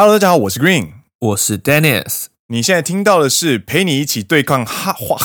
[0.00, 2.26] Hello，大家好，我是 Green，我是 Dennis。
[2.46, 5.18] 你现在听到的是陪你一起对抗哈花，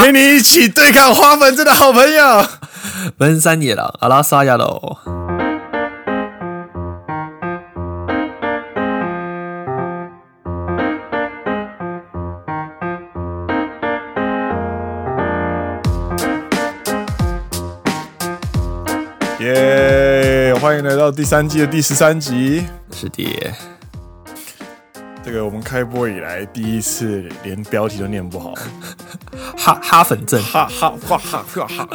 [0.00, 2.44] 陪你一起对抗花粉症的好朋友，
[3.16, 4.98] 奔山野狼阿拉萨亚喽。
[20.74, 22.64] 欢迎来到第三季的第十三集。
[22.90, 23.54] 是的，
[25.22, 28.52] 这个我们开播以来第一次连标题都念不好，
[29.56, 31.88] 哈哈粉症，哈哈哈哈哈哈，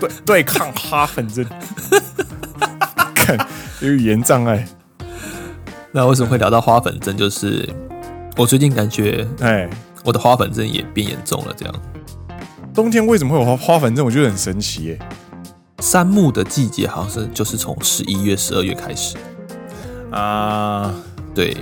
[0.00, 1.44] 对对抗哈粉症，
[3.14, 3.36] 看
[3.80, 4.66] 有语言障碍。
[5.90, 7.14] 那为什么会聊到花粉症？
[7.14, 7.68] 就是
[8.38, 9.68] 我最近感觉，哎，
[10.04, 11.54] 我的花粉症也变严重了。
[11.54, 11.74] 这样，
[12.72, 14.02] 冬天为什么会有花花粉症？
[14.02, 14.98] 我觉得很神奇耶。
[15.82, 19.16] 山木的季节好像是就是从十一月、十二月开始
[20.12, 20.94] 啊。
[21.34, 21.56] 对，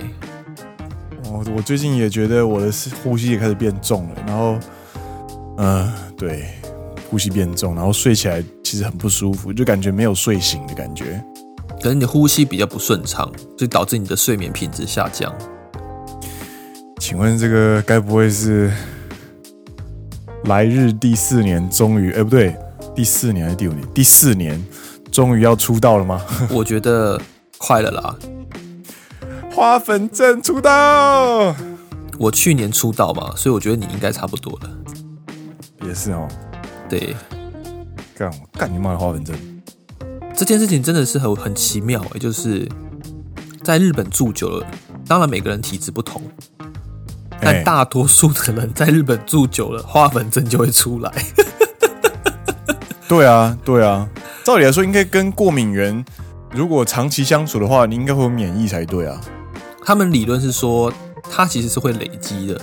[1.24, 2.70] 我我最近也觉得我的
[3.02, 4.58] 呼吸也开始变重了，然后，
[5.56, 6.48] 嗯，对，
[7.08, 11.24] 呼吸变重，然后睡起来其实很不舒服，就感觉没有睡醒的感觉。
[11.80, 15.34] 可能你的呼吸比较不顺畅，就导致你的睡眠品质下降。
[16.98, 18.70] 请问这个该不会是
[20.44, 22.12] 来日第四年终于？
[22.12, 22.54] 哎，不对。
[23.00, 23.82] 第四年还是第五年？
[23.94, 24.62] 第四年，
[25.10, 26.20] 终于要出道了吗？
[26.52, 27.18] 我觉得
[27.56, 28.14] 快了啦。
[29.50, 31.56] 花粉症出道，
[32.18, 34.70] 我去年出道嘛，所以我觉得你应该差不多了。
[35.86, 36.28] 也是哦。
[36.90, 37.16] 对。
[38.14, 39.34] 干干你妈的花粉症！
[40.36, 42.68] 这件事情真的是很很奇妙哎，就是
[43.64, 44.66] 在日本住久了，
[45.06, 46.20] 当然每个人体质不同，
[47.40, 51.10] 但大多数的人在日本住久了，花粉症就会出来。
[53.09, 54.09] 对啊，对啊，
[54.43, 56.03] 照理来说，应该跟过敏源
[56.51, 59.19] 如果长期相处的话，你应该会有免疫才对啊。
[59.83, 60.91] 他们理论是说，
[61.31, 62.59] 它其实是会累积的。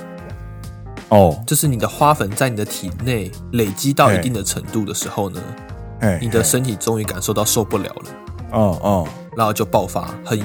[1.10, 5.40] 哦，就是你的花粉在你的体内累积到一定的程度的时候呢，
[6.20, 8.10] 你的身体终于感受到受不了了。
[8.50, 10.40] 哦哦，然后就爆发很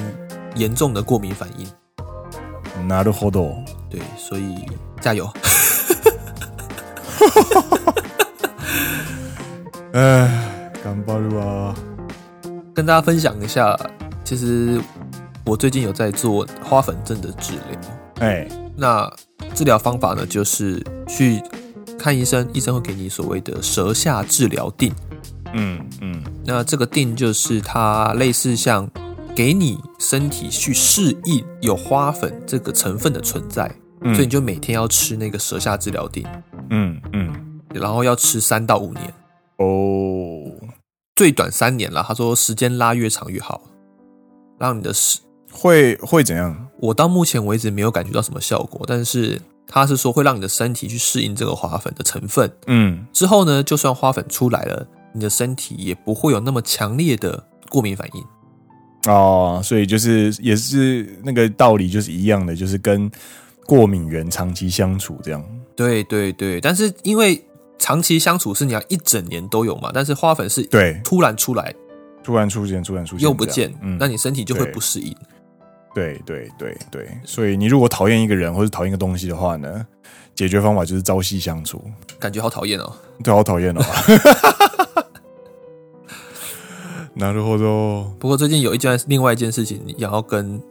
[0.56, 1.66] 严重的过敏反应。
[2.88, 3.64] なるほど。
[3.90, 4.56] 对，所以
[5.02, 5.28] 加油。
[9.93, 10.27] 哎，
[10.85, 11.75] 顽张る啊！
[12.75, 13.79] 跟大家分享一下，
[14.25, 14.81] 其实
[15.45, 17.81] 我最近有在做花粉症的治疗。
[18.21, 19.11] 哎，那
[19.55, 21.43] 治疗方法呢，就是去
[21.99, 24.91] 看医生，医生会给你所谓的舌下治疗定。
[25.53, 28.91] 嗯嗯，那这个定就是它类似像
[29.35, 33.71] 给你身体去适应有花粉这个成分的存在，
[34.01, 36.27] 所以你就每天要吃那个舌下治疗定。
[36.71, 39.13] 嗯嗯，然后要吃三到五年。
[39.59, 40.51] 哦，
[41.15, 42.05] 最短三年了。
[42.07, 43.61] 他说时间拉越长越好，
[44.59, 45.21] 让你的时
[45.51, 46.69] 会会怎样？
[46.81, 52.51] 我到目前为止没有感觉到什么效果，但是他是说会让你的身体去适应这个花粉的成分。
[52.67, 59.13] 嗯，之后呢，就算花粉出来了，你的身体也不会有那么强烈的过敏反应。
[59.13, 63.11] 哦，所以就是也是那个道理，就是一样的，就是跟
[63.67, 65.45] 过敏源长期相处这样。
[65.77, 67.45] 对对对，但是因为。
[67.82, 69.92] 长期相处是你要一整年都有嘛？
[69.94, 71.74] 但是花粉是对突然出来，
[72.24, 75.16] 突然出现，突然出现又不见，嗯，那你身体就会不适应。
[75.94, 79.86] 对对对对，所以你如果讨厌一个人或者讨厌一个东西的话呢，
[80.36, 81.82] 解决方法就是朝夕相处。
[82.20, 82.94] 感觉好讨厌哦，
[83.24, 83.82] 对，好讨厌哦。
[87.16, 88.12] なるほど。
[88.20, 90.62] 不过最近有一件另外一件事情，你要跟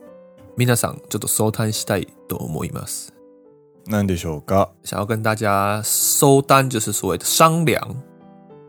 [0.57, 3.13] 皆さんちょっと相谈したいと思います。
[3.91, 4.71] 何でしょうか？
[4.83, 7.81] 想要跟大家收单，就是所谓的商量，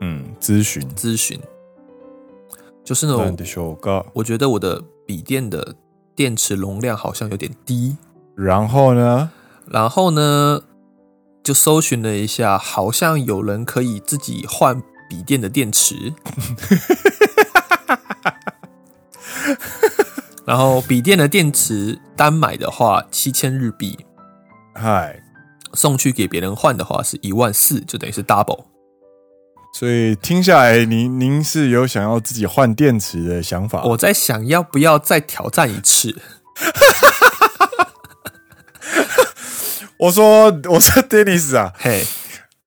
[0.01, 1.39] 嗯，咨询咨询，
[2.83, 3.25] 就是那种。
[3.25, 4.05] 何でしょうか？
[4.13, 5.75] 我觉得我的笔电的
[6.15, 7.97] 电池容量好像有点低。
[8.35, 9.31] 然后呢？
[9.65, 10.61] 然后呢？
[11.43, 16.13] 就搜寻了一下，好像有人可以自己换笔电的电池。
[20.43, 23.97] 然后笔电的电池单买的话，七千日币。
[24.82, 25.22] 嗨，
[25.74, 28.64] 送去给别人换的话是一万四，就等于是 double。
[29.78, 33.84] 所以听下来，您您是有想要自己换电池的想法？
[33.84, 36.20] 我在想要不要再挑战一次。
[39.98, 42.04] 我说，我说，Dennis 啊，嘿，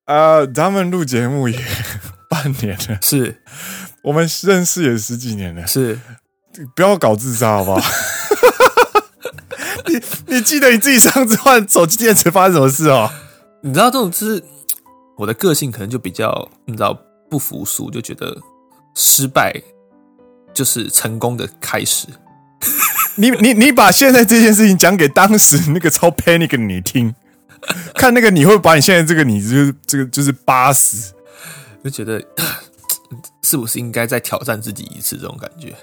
[0.05, 1.59] 啊，咱们录节目也
[2.29, 3.41] 半年了，是
[4.03, 5.99] 我们认识也十几年了，是，
[6.77, 7.81] 不要搞自杀好不好？
[10.27, 13.09] 你 你记得你自己上次换手机电池发生什么事哦？
[13.61, 14.43] 你知道这种就是
[15.17, 16.97] 我的个性，可能就比较你知道
[17.29, 18.37] 不服输，就觉得
[18.95, 19.53] 失败
[20.53, 22.07] 就是成功的开始。
[23.17, 27.13] 你你你把现在这件事情讲给当时那个超 panic 的你听，
[27.93, 31.13] 看那个你会把你现在这个你就是这个就是巴死，
[31.83, 32.21] 就觉得
[33.41, 35.73] 是不是应该再挑战自己一次这种感觉？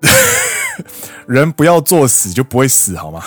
[1.26, 3.22] 人不要作死就不会死好吗？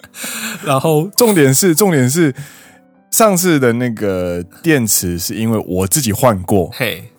[0.64, 2.34] 然后重点是重点是
[3.10, 7.10] 上次的那个电池是因为我自己换过，嘿，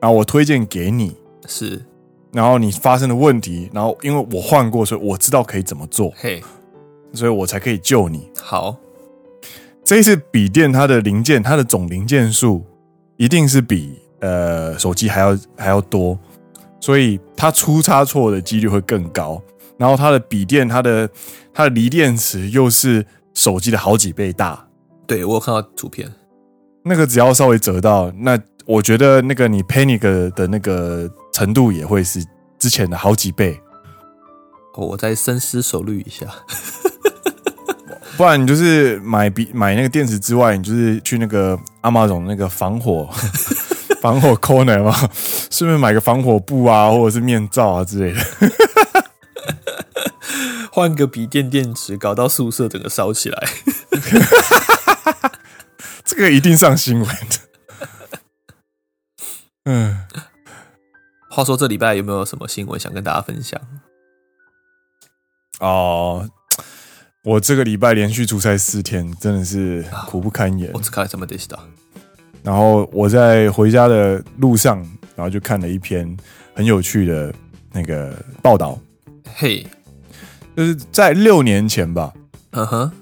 [0.00, 1.16] 然后我推荐给你
[1.46, 1.84] 是。
[2.32, 6.40] 然后你发生的问题，然后因为我换过，所以我知道可以怎么做，嘿，
[7.12, 8.30] 所以我才可以救你。
[8.40, 8.76] 好，
[9.84, 12.64] 这一次笔电它的零件，它的总零件数
[13.16, 16.16] 一定是比呃手机还要还要多，
[16.80, 19.40] 所以它出差错的几率会更高。
[19.78, 21.08] 然后它的笔电，它的
[21.54, 24.66] 它的锂电池又是手机的好几倍大。
[25.06, 26.12] 对，我有看到图片，
[26.82, 31.08] 那个只要稍微折到，那我觉得那个你 panic 的那个。
[31.32, 32.22] 程度也会是
[32.58, 33.58] 之前的好几倍，
[34.76, 36.26] 我再深思熟虑一下，
[38.18, 43.08] 不然你就是买笔买那个电池之外，你就是去那个 Amazon 那个防火
[44.00, 44.94] 防火 corner 嘛，
[45.50, 48.20] 顺便买个防火布啊，或者是面罩啊之类的，
[50.72, 53.48] 换个笔电电池，搞到宿舍整个烧起来，
[56.04, 57.38] 这个一定上新闻的，
[59.64, 59.98] 嗯。
[61.32, 63.60] 话说这礼拜有没有什么新闻想跟大家分享？
[65.60, 66.28] 哦，
[67.22, 70.72] 我这个礼拜连续出差四天，真的是苦不堪言。
[70.74, 71.56] 我只看了什么东西的？
[72.42, 74.78] 然后我在回家的路上，
[75.14, 76.16] 然后就看了一篇
[76.54, 77.34] 很有趣的
[77.72, 78.78] 那个报道。
[79.34, 79.66] 嘿，
[80.56, 82.12] 就是在六年前吧，
[82.50, 82.92] 嗯哼，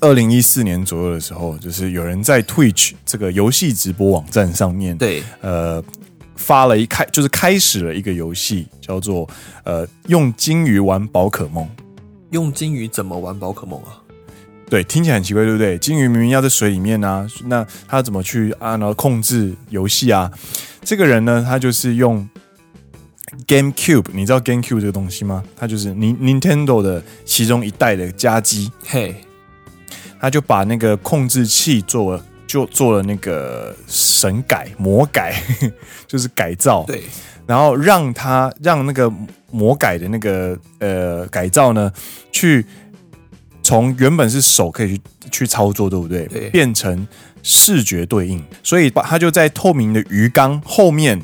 [0.00, 5.82] 二零一四年左右的时候，就是有人在 Twitch 这个游戏直播网站上面，对，呃。
[6.38, 9.28] 发了一开就是开始了一个游戏，叫做
[9.64, 11.66] 呃用金鱼玩宝可梦。
[12.30, 13.98] 用金鱼怎么玩宝可梦啊？
[14.68, 15.78] 对，听起来很奇怪，对不对？
[15.78, 18.70] 金鱼明明要在水里面啊，那他怎么去啊？
[18.70, 20.30] 然后控制游戏啊？
[20.82, 22.28] 这个人呢，他就是用
[23.46, 25.42] GameCube，你知道 GameCube 这个东西吗？
[25.56, 28.70] 他就是 Nintendo 的其中一代的家机。
[28.84, 29.14] 嘿，
[30.20, 32.24] 他就把那个控制器做了。
[32.48, 35.34] 就做了那个神改魔改，
[36.06, 37.02] 就是改造，对，
[37.44, 39.12] 然后让他让那个
[39.50, 41.92] 魔改的那个呃改造呢，
[42.30, 42.64] 去
[43.66, 46.26] 从原本是手可以去去操作，对不对？
[46.26, 47.06] 对，变成
[47.42, 51.20] 视觉对应，所以把它就在透明的鱼缸后面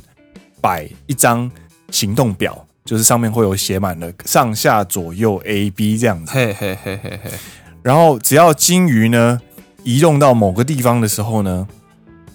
[0.61, 1.49] 摆一张
[1.93, 7.31] 行动表，就是上面会有写满了上下左右 A B 这样子，嘿嘿嘿嘿嘿，
[7.81, 9.41] 然后只要金鱼呢。
[9.85, 11.67] 移动到某个地方的时候呢，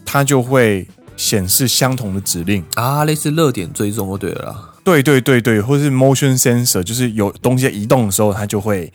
[0.04, 4.70] 它就会显示相同的指令啊，类似热点追踪就对了啦。
[4.84, 8.92] 对对对对，或是 motion sensor，就是有东西移动的时候，它就会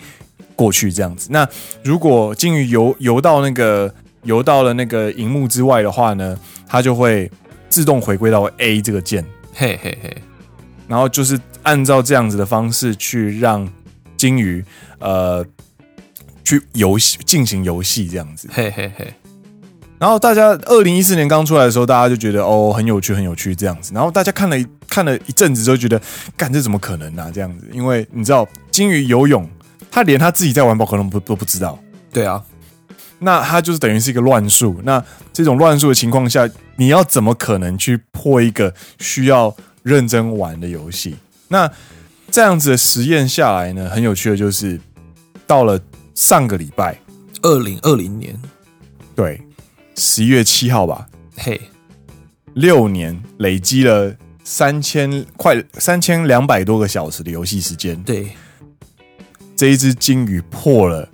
[0.57, 1.29] 过去这样子。
[1.31, 1.49] 那
[1.83, 3.93] 如果鲸鱼游游到那个
[4.25, 7.31] 游到了那个荧幕之外的话呢，它就会
[7.69, 9.25] 自动回归到 A 这个键。
[9.53, 10.17] 嘿嘿嘿，
[10.89, 13.69] 然后就是按照这样子的方式去让
[14.17, 14.65] 鲸鱼
[14.99, 15.45] 呃。
[16.45, 19.15] 去游戏进行游戏这样子，嘿嘿嘿。
[19.97, 23.93] 然后大家二零一四年刚出来的时候，大家就觉得哦很有趣很有趣这样子。
[23.95, 24.57] 然后大家看了
[24.89, 25.99] 看了一阵子之后，觉得
[26.37, 27.31] 干这怎么可能呢、啊？
[27.33, 29.49] 这样子，因为你知道鲸鱼游泳，
[29.93, 31.79] 他连他自己在玩宝可梦不都不知道。
[32.11, 32.43] 对啊，
[33.21, 34.81] 那他就是等于是一个乱数。
[34.83, 35.01] 那
[35.33, 41.15] 这种乱数的情况下，你要怎么可能去破一个需要认真玩的游戏？
[41.47, 41.71] 那
[42.31, 44.81] 这样子的实验下来呢，很有趣的就是
[45.47, 45.79] 到了。
[46.15, 47.01] 上个礼拜，
[47.41, 48.39] 二零二零年，
[49.17, 49.41] 对，
[49.97, 51.09] 十一月七号吧。
[51.35, 51.59] 嘿，
[52.53, 58.01] 六年累积了三千快三千两百多个小时的游戏时间。
[58.03, 58.29] 对，
[59.63, 61.09] 这一只金鱼破了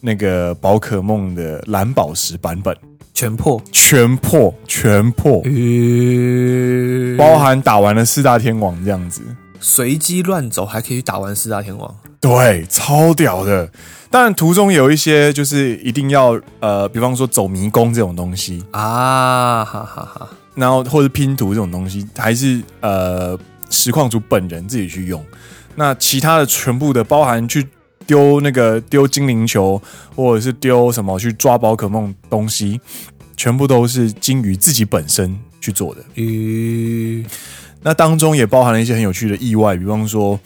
[0.00, 2.72] 那个宝可梦的蓝宝石版本，
[3.12, 9.20] 全破，全破，全破，呃，包含打完了四大天王这样子，
[9.58, 13.68] 随机乱走还可以打完四大天王，对，超屌的。
[14.10, 18.64] 当然，途中有一些就是一定要呃，比方说走迷宫这种东西。
[18.70, 20.28] 啊，哈哈哈。
[20.54, 23.36] 然后或者拼图这种东西，还是呃
[23.70, 25.20] 实况主本人自己去用。
[25.76, 27.66] 那其他的全部的，包含去
[28.06, 29.80] 丢那个丢精灵球，
[30.14, 32.80] 或者是丢什么去抓宝可梦东西，
[33.36, 36.02] 全部都是金鱼自己本身去做的。
[36.16, 37.24] 咦，
[37.82, 40.38] 那当中也包含了一些很有趣的意外，比方说，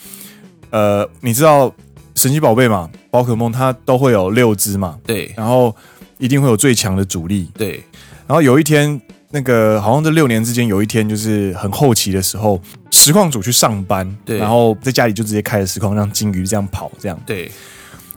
[0.70, 1.74] 呃，你知道。
[2.16, 5.74] 神奇宝贝嘛，宝可梦它都会有六只嘛，对，然后
[6.18, 7.82] 一定会有最强的主力，对，
[8.26, 12.60] 然后有一天，那个好像这六年之间有一天，就是很后期的时候，
[12.90, 17.18] 实况组去上班，对，然后在家里就直接开了实况，让金鱼这样跑，这样。
[17.24, 17.50] 对。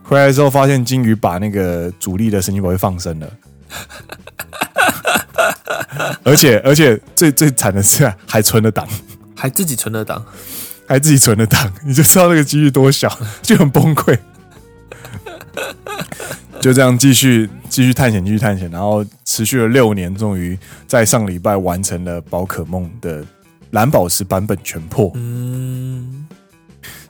[0.05, 3.32] 回来之后发现金鱼把那个主力的神奇宝贝放生了，
[6.24, 8.86] 而且而且最最惨的是还存了档，
[9.34, 10.25] 还自己存了档，
[10.86, 14.17] 还自己存了档，你就知道那个几率多小，就很崩溃。
[16.63, 23.22] 就这样继续继续探险，继续探险，然后持续了六年，终于在上礼拜完成了宝可梦的
[23.72, 25.12] 蓝宝石版本全破。
[25.15, 26.25] 嗯，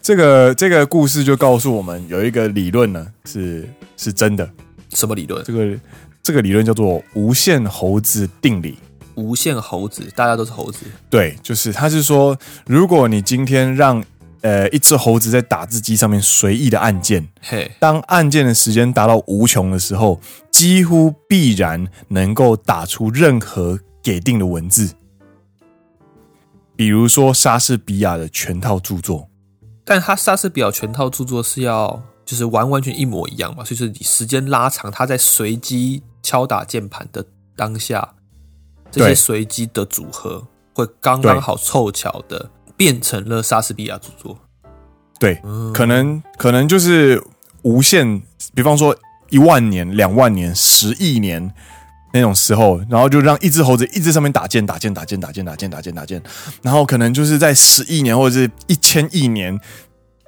[0.02, 4.50] 这个这个故事就告诉我们，有一个理论呢，是是真的。
[4.90, 5.44] 什么理论？
[5.44, 5.80] 这个
[6.24, 8.80] 这个理论叫做无限猴子定理。
[9.14, 10.80] 无限猴子，大家都是猴子。
[11.12, 14.04] 对，就是他是说，如果你今天让
[14.44, 20.20] 呃，一只猴子在打字机上面随意的按键，嘿，当按键的时间达到无穷的时候，
[20.52, 24.96] 几乎必然能够打出任何给定的文字，
[26.76, 29.30] 比如说莎士比亚的全套著作。
[29.86, 38.16] 但他莎士比亚全套著作是要就是完完全一模一样嘛，所以说你时间拉长，他在随机敲打键盘的当下，
[38.92, 42.52] 这些随机的组合会刚刚好凑巧的。
[42.84, 44.38] 变成了莎士比亚著作，
[45.18, 45.42] 对，
[45.74, 47.24] 可能可能就是
[47.62, 48.22] 无限，
[48.54, 48.94] 比方说
[49.30, 51.50] 一万年、两万年、十亿年
[52.14, 56.22] 那种时候，然后就让一只猴子一直上面打剑、打剑、打剑、打剑、打剑、打剑、打剑，
[56.62, 59.58] 然后可能就是在十亿年或者是一千亿年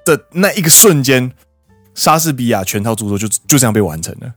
[0.06, 1.30] 的那一个瞬间，
[1.94, 4.34] 莎士比亚全套著作就就这样被完成了。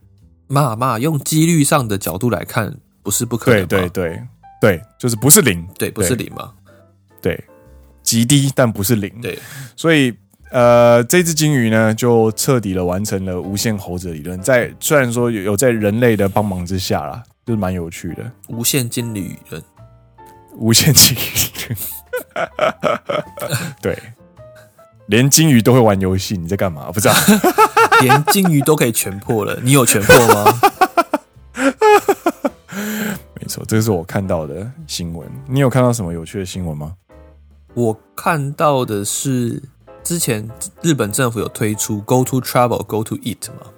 [0.49, 3.65] 妈妈，用几率上的角度来看，不是不可能。
[3.65, 4.23] 对对对
[4.61, 6.51] 对，就是不是零，对，不是零嘛，
[7.23, 7.41] 对。
[8.09, 9.13] 极低，但不是零。
[9.21, 9.39] 对，
[9.77, 10.15] 所以
[10.51, 14.41] 呃，这只金鱼呢，就彻底的完成了无限猴子的理论。
[14.41, 18.33] 在虽然说有有在人类的帮忙之下啦，就是蛮有趣的。
[18.49, 19.63] 无限金鱼理论，
[20.57, 21.79] 无限金鱼理论。
[23.83, 23.99] 对，
[25.09, 26.91] 连金鱼都会玩游戏，你在干嘛？
[26.91, 27.15] 不知道，
[28.01, 30.61] 连金鱼都可以全破了，你有全破吗？
[33.39, 35.29] 没错，这是我看到的新闻。
[35.47, 36.95] 你有看到什么有趣的新闻吗？
[37.79, 39.63] 我看到的是，
[40.03, 40.51] 之前
[40.83, 43.69] 日本政府有推出 “Go to travel, go to eat” 吗？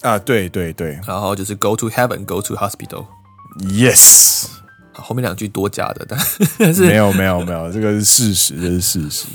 [0.00, 3.06] 啊，对对对，然后就是 “Go to heaven, go to hospital”。
[3.60, 4.48] Yes，
[4.92, 6.04] 后面两句多加的，
[6.58, 9.26] 但是没有没有没有，这个是事实，这是事实。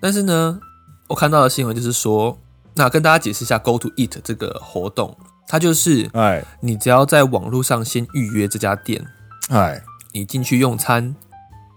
[0.00, 0.60] 但是呢，
[1.08, 2.38] 我看到的新闻就是说，
[2.74, 5.16] 那跟大家解释一下 “Go to eat” 这个活动，
[5.48, 9.04] 它就是，哎，你只要在网络上先预约这家店，
[9.48, 11.16] 哎，你进去用餐。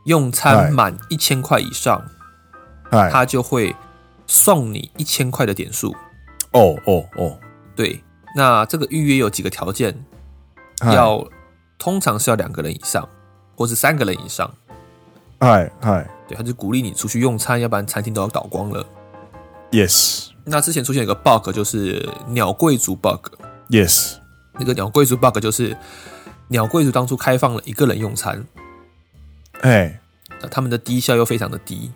[0.08, 2.02] 用餐满一千块以上，
[2.90, 3.76] 他就会
[4.26, 5.94] 送你一千块的点数。
[6.52, 7.38] 哦哦哦，
[7.76, 8.02] 对，
[8.34, 9.94] 那这个预约有几个条件，
[10.94, 11.28] 要
[11.78, 13.08] 通常是要两个人以上，
[13.54, 14.50] 或是三个人以上。
[15.40, 18.86] 哎哎，对，他就鼓励你出去用餐，要不然餐厅都要倒光了。
[19.72, 23.28] Yes，那之前出现一个 bug 就是鸟贵族 bug。
[23.70, 24.14] Yes，
[24.54, 25.76] 那个鸟贵族 bug 就是
[26.48, 28.42] 鸟贵族当初开放了一个人用餐。
[29.62, 30.00] 哎，
[30.52, 31.92] 他们的低效又非常的低，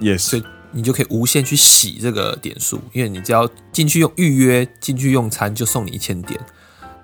[0.00, 6.40] 也是，所以你就可以无限去洗这个点数，因为你只要进去用预约进去用餐就送你一千点，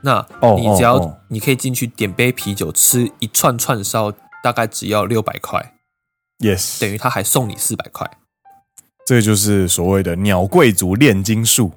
[0.02, 5.74] 那你只要你可以进去点杯啤酒吃一串串烧，大概只要六百块
[6.38, 8.10] ，yes，等于他还送你四百块，
[9.06, 11.72] 这就是所谓的鸟贵族炼金术，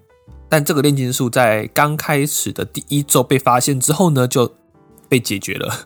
[0.50, 4.55] 但这个炼金术在刚开始的第一周被发现之后呢，就
[5.08, 5.86] 被解决了。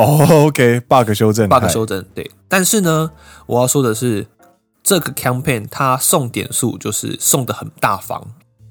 [0.00, 2.30] 哦、oh，OK，bug 修正，bug 修正，对。
[2.48, 3.10] 但是呢，
[3.46, 4.26] 我要说的是，
[4.82, 8.28] 这个 campaign 它送点数就是送的很大方，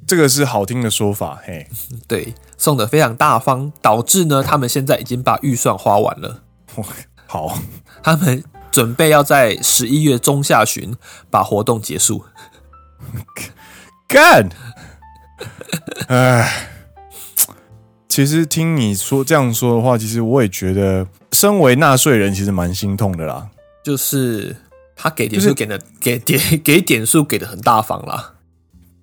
[0.07, 1.67] 这个是好听的说法，嘿，
[2.07, 6.41] 对，送的非常大方，导致呢，他们现在已经把预算花完了。
[7.27, 7.59] 好，
[8.01, 10.95] 他们准备要在十一月中下旬
[11.29, 12.25] 把活动结束。
[14.07, 14.49] 干，
[16.09, 16.75] 哎。
[18.09, 23.47] 其实听你说这样说的话，其实我也觉得，身为纳税人，其实蛮心痛的啦。
[23.83, 24.55] 就是
[24.95, 28.33] 他给点数给的、就是、给点给点数给的很大方啦。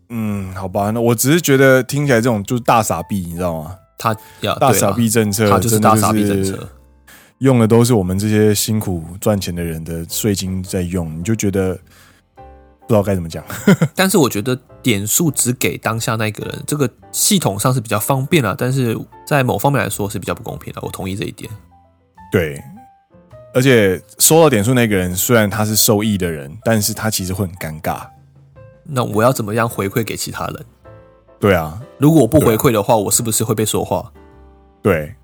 [0.08, 3.76] 嗯，好吧，那我只是觉得听起来这种就是大傻逼，你知道吗？
[3.96, 6.68] 他要大傻逼政策，他就是大傻逼政策，
[7.38, 11.78] 用的都是我们这些辛苦赚钱的人的税金在用，你就觉得。
[12.87, 13.45] 不知道该怎么讲，
[13.97, 20.81] 但是我觉得点数只给当下那个人，这个系统上是比较方便啊，但是在某方面来说是比较不公平的。
[20.83, 21.50] 我同意这一点。
[22.31, 22.62] 对，
[23.52, 28.07] 而且收到点数那个人虽然他是受益的人，但是他其实会很尴尬。
[28.85, 30.64] 那我要怎么样回馈给其他人？
[31.40, 34.12] 对啊，如果我不回馈的话，我是不是会被说话？
[34.81, 35.14] 对，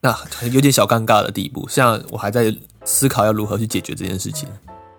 [0.00, 0.16] 那
[0.52, 1.66] 有点小尴尬的地步。
[1.68, 4.48] 像我还在思考要如何去解决这件事情，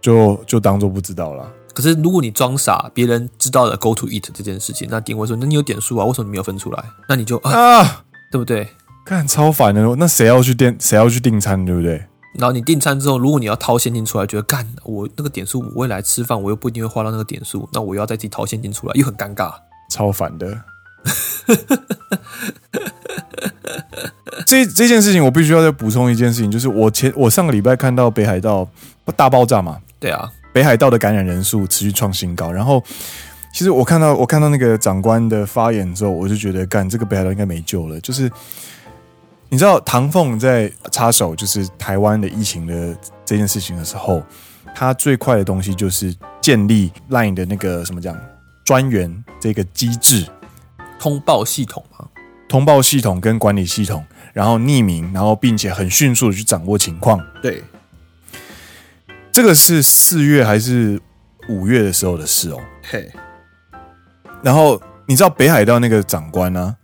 [0.01, 1.49] 就就当做不知道了。
[1.77, 6.83] 可是如果你装傻，别人知道了 Go to eat 这件事情，那定位说，那你有点数啊，为什么你没有分出来？
[7.07, 8.67] 那你就啊，啊对不对？
[9.05, 10.75] 看超烦的，那谁要去订？
[10.79, 12.03] 谁要去订餐，对不对？
[12.33, 19.53] 然后你订餐之后，如果你要掏现金出来，觉得干我那个点数，我未来吃饭我又不一定会花到那个点数，那我要再自己掏现金出来，又很尴尬，
[19.91, 20.59] 超烦的。
[24.47, 28.67] 这这件事情我必须要再补充一件事情，就是我前我上个礼拜看到北海道
[29.15, 32.83] 大爆炸嘛，对啊，北海道的感染人数持续创新高，然后
[33.53, 38.27] 其实我看到我看到那个长官的发言之后，我就觉得干这个北海道应该没救了，就是。
[39.49, 44.21] 你知道唐凤在插手就是台湾的疫情的这件事情的时候，
[44.73, 48.17] 他最快的东西就是建立 Line 的那个什么讲
[48.65, 50.25] 专员这个机制，
[50.99, 52.05] 通报系统嘛，
[52.49, 57.17] 通报系统跟管理系统，然后匿名，然后并且很迅速的去掌握情况。
[57.41, 57.63] 对，
[59.37, 60.99] 这个是四月还是
[61.47, 62.59] 五月的时候的事哦。
[62.81, 63.07] 嘿，
[64.41, 66.75] 然后你知道北海道那个长官呢，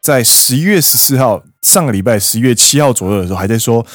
[0.00, 1.40] 在十一月十四号。
[1.60, 3.86] 上个礼拜十一月七号左右的时候，还在说：“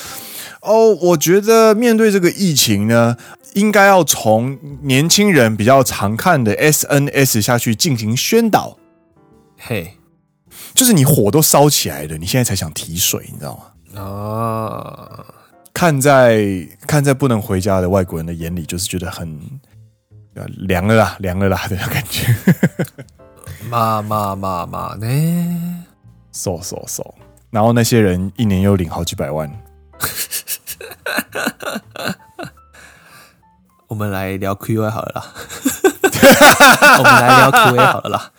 [0.63, 3.17] 哦，我觉得面对这个疫情呢，
[3.55, 8.77] 应该要从年轻人比较常看的 SNS 下去进行宣导。”
[9.59, 9.97] 嘿，
[10.73, 13.57] 就是你火都烧起来了，你现在才想提水，你知道
[13.93, 14.01] 吗？
[14.01, 15.25] 啊，
[15.77, 19.39] 看在看在不能回家的外国人的眼里，就是觉得很
[20.33, 22.35] 凉了啦，凉了啦的感觉。
[23.69, 25.05] 嘛嘛嘛嘛呢？
[26.33, 27.03] 嗖嗖嗖。
[27.51, 29.47] 然后那些人一年又领好几百万。
[33.85, 35.31] 我们来聊 QA 好了啦。
[36.97, 38.31] 我们来聊 QA 好了啦。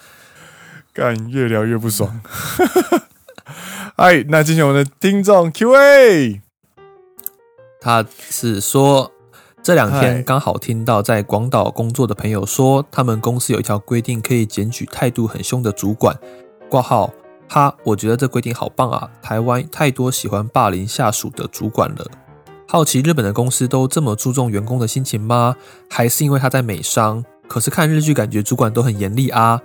[0.93, 2.21] 干，越聊越不爽。
[3.95, 6.41] 哎，那今天我们的听众 QA，
[7.81, 9.11] 他是说
[9.63, 16.17] 这两天刚好听到在广岛工作的朋友说，他们公司有一条规定，可以检举态度很凶的主管。
[16.69, 17.11] 挂号。
[17.51, 19.09] 哈，我觉得这规定好棒啊！
[19.23, 22.07] 台湾太多喜欢霸凌下属的主管了。
[22.69, 25.57] 好奇日本的公司都这么注重员工的心情吗？
[25.89, 27.25] 还是因为他在美商？
[27.47, 29.59] 可是看日剧感觉主管都很严厉啊，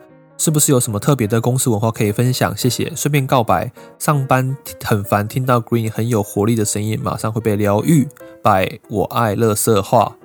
[0.44, 2.54] 是不是有什么特别的公司文化可以分享？
[2.58, 2.92] 谢谢。
[2.98, 4.54] 顺便告白，上班
[4.84, 8.06] 很烦，听到 Green 很有活力的声音，马上会被疗愈。
[8.42, 10.18] 拜，我爱乐色话。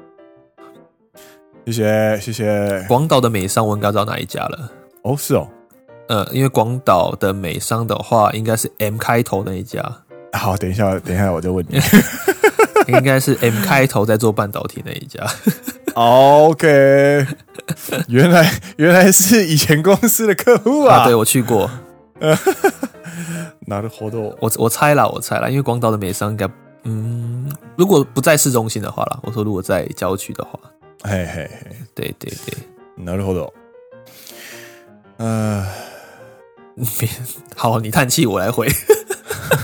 [1.67, 2.85] 谢谢谢谢。
[2.89, 4.73] 广岛的美商我应该知道哪一家了。
[5.03, 5.47] 哦，是哦。
[6.09, 9.81] 呃，因为广岛的美商的话，应该是 M 开头那一家。
[10.33, 11.79] 好，等一下，等一下，我就问你，
[12.93, 15.25] 应该是 M 开头在做半导体那一家。
[15.95, 17.27] OK，
[18.09, 20.99] 原来原来是以前公司的客户啊。
[20.99, 21.71] 啊对，我去过。
[23.67, 26.49] 拿着活动，我我猜啦，我猜啦，因为广岛的美商应该，
[26.85, 30.59] 嗯，如果不在市中心的话啦，我说如果在郊区的话，
[31.05, 32.57] 嘿嘿嘿，对对对，
[32.97, 33.53] 拿着活动，
[35.19, 35.67] 呃。
[36.97, 37.09] 别
[37.57, 38.69] 好，你叹气，我来回，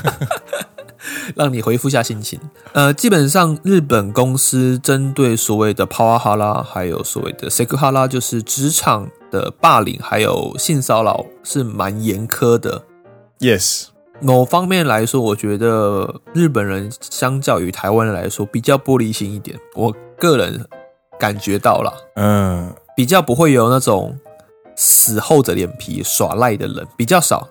[1.36, 2.40] 让你恢复下心情。
[2.74, 12.84] 呃，基本上日本公司针对所谓的パワハラ，还有所谓的セクハラ，就是职场的霸凌还有性骚扰，是蛮严苛的。
[13.40, 13.88] Yes，
[14.22, 19.58] 某方面来说，我觉得日本人相较于台湾人来说比较玻璃心一点。
[19.76, 20.66] 我个人
[21.20, 24.18] 感觉到了，嗯，比较不会有那种。
[24.82, 27.46] 死厚着脸皮耍赖的人比较少，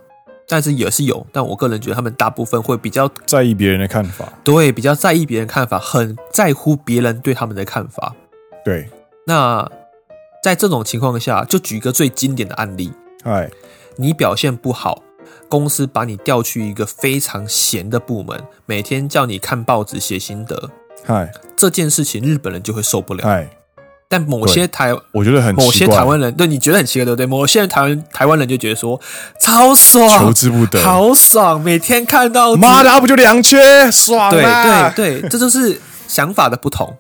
[0.48, 1.26] 但是也是有。
[1.32, 8.16] 但我个人觉得他们大部分会比较在意别人的看法，对，比较在意别人看法，很在乎别人对他们的看法。
[8.64, 8.90] 对，
[9.26, 9.70] 那
[10.44, 12.92] 在这种情况下，就举一个最经典的案例：
[13.24, 13.50] 哎，
[13.96, 15.02] 你表现不好，
[15.50, 20.70] 公司把你调去一个非常闲的部门，每天叫你看报纸写心得，
[21.04, 23.24] 嗨，这件事情日本人就会受不了。
[23.24, 23.50] 嗨。
[24.14, 27.26] 但某些台，我觉得很某些台湾人，对你觉得很奇怪，对不对？
[27.26, 29.02] 某些人台湾台湾人就觉得说
[29.40, 34.92] 超爽，求之不得，好爽，每天看到妈的，不就两缺，爽啊！
[34.92, 36.96] 对对对，这就是想法的不同。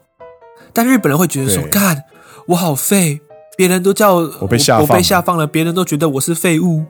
[0.74, 2.04] 但日本人会觉得说，干
[2.48, 3.22] 我好废，
[3.56, 6.86] 别人都叫我，被下放，我被下放了，别人都觉得我是废物，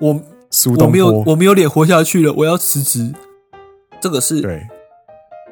[0.00, 0.20] 我
[0.80, 3.14] 我没有我没有脸活下去了，我要辞职。
[4.00, 4.66] 这个是对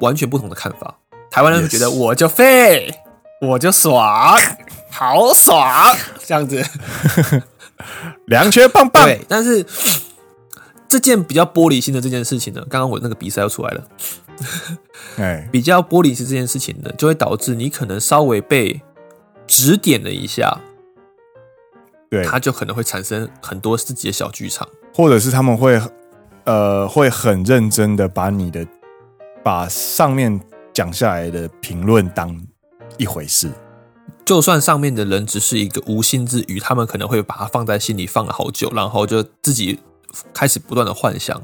[0.01, 0.97] 完全不同的看法。
[1.31, 2.93] 台湾人会觉得我就废。
[3.41, 4.37] 我就爽，
[4.91, 6.63] 好爽，这样子，
[8.25, 9.05] 两缺棒棒。
[9.05, 9.65] 对，但是
[10.87, 13.83] 这件比较玻璃心的这件事情呢，刚刚我那个比赛又出来了，
[15.17, 18.81] 哎， 比较玻璃心这件事情呢，就会导致你可能稍微被
[19.47, 20.59] 指点了一下，
[22.09, 25.81] 对，他就可能会产生很多自己的小剧场，或者是他们会。
[26.45, 28.65] 呃，会很认真的把你的
[29.43, 30.39] 把上面
[30.73, 32.35] 讲下来的评论当
[32.99, 33.49] 一回事。
[34.23, 39.79] 就算上面的人只是一个无心之语，他们可能会把它放在心里放了好久，然后就自己
[40.31, 41.41] 开始不断的幻想。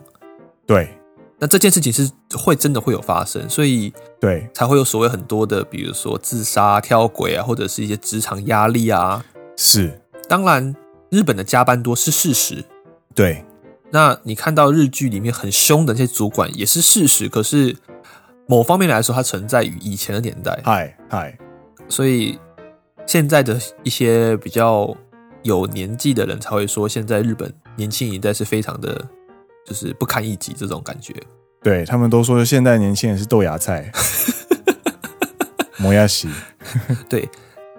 [0.67, 0.95] 对，
[1.39, 9.25] 那这件事情是会真的会有发生，所以对才会有所谓很多的，比如说自杀、跳轨啊，或者是一些职场压力啊。
[9.55, 10.75] 是，当然
[11.09, 12.63] 日本的加班多是事实。
[13.15, 13.43] 对，
[13.89, 17.75] 那你看到日剧里面很凶的那些主管也是事实，可是
[18.45, 20.59] 某方面来说，它存在于以前的年代。
[20.63, 21.37] 嗨嗨，
[21.89, 22.39] 所以。
[23.07, 24.91] 现在的一些比较
[25.43, 28.99] 有年纪的人才会说，现在日本年轻一代是非常的，
[29.63, 31.13] 就是不堪一击这种感觉。
[31.61, 33.91] 对，他们都说，现在年轻人是豆芽菜，
[35.77, 36.27] 磨牙洗。
[37.07, 37.29] 对，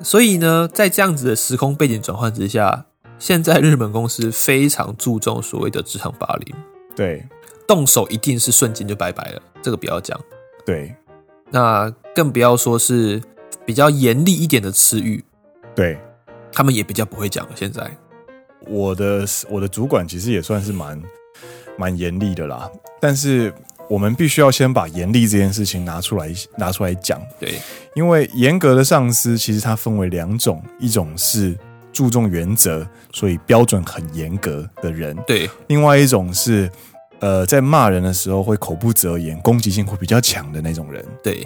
[0.01, 2.87] 所以呢，在这样子的时空背景转换之下，
[3.19, 6.55] 现在日本公司非常注重所谓的职场霸凌。
[6.95, 7.27] 对，
[7.67, 10.17] 动手一定是瞬间就拜拜了，这个不要讲。
[10.65, 10.95] 对，
[11.51, 13.21] 那更不要说是。
[13.67, 15.23] 比较严厉一点的词语，
[15.75, 15.99] 对，
[16.53, 17.47] 他们也比较不会讲。
[17.57, 17.91] 现在，
[18.69, 21.03] 我的我的主管其实也算是蛮
[21.77, 23.53] 蛮严厉的啦，但是
[23.91, 27.21] 我们必须要先把严厉这件事情拿出来拿出来讲。
[27.41, 27.59] 对，
[27.95, 31.59] 因为严格的上司其实它分为两种，一种是
[31.93, 36.71] 注重原则，所以标准很严格的人，对；另外一种是
[37.19, 41.45] 呃，在骂人的时候会口不择言，攻击性会比较强的那种人，对。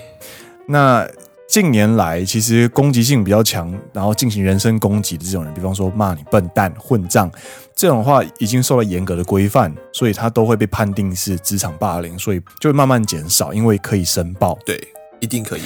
[0.67, 1.09] 那
[1.51, 7.29] 近年来，其实攻击性比较强，然后进行人身攻击的这种人，比方说骂你笨蛋、混账
[7.75, 14.57] 这种话，已经受到严格的规范，所以他都会被判定是职场霸凌，所以就会慢慢减少，因为可以申报。
[14.65, 14.81] 对，
[15.19, 15.63] 一定可以。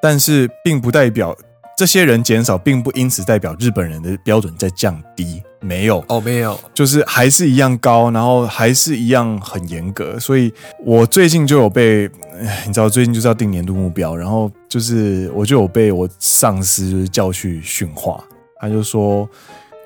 [0.00, 1.36] 但是，并不代表
[1.76, 5.42] 这些人减少，并不因此代表日本人的标准在降低。
[5.60, 10.18] 没有哦，没有，就是还是一样高，然后还是一样很严格。
[10.18, 10.52] 所以
[10.84, 12.08] 我最近就有被，
[12.66, 18.24] 你知道，最近就是要定年度目标，然后就是我就有被我上司叫去训话。
[18.58, 19.28] 他就说，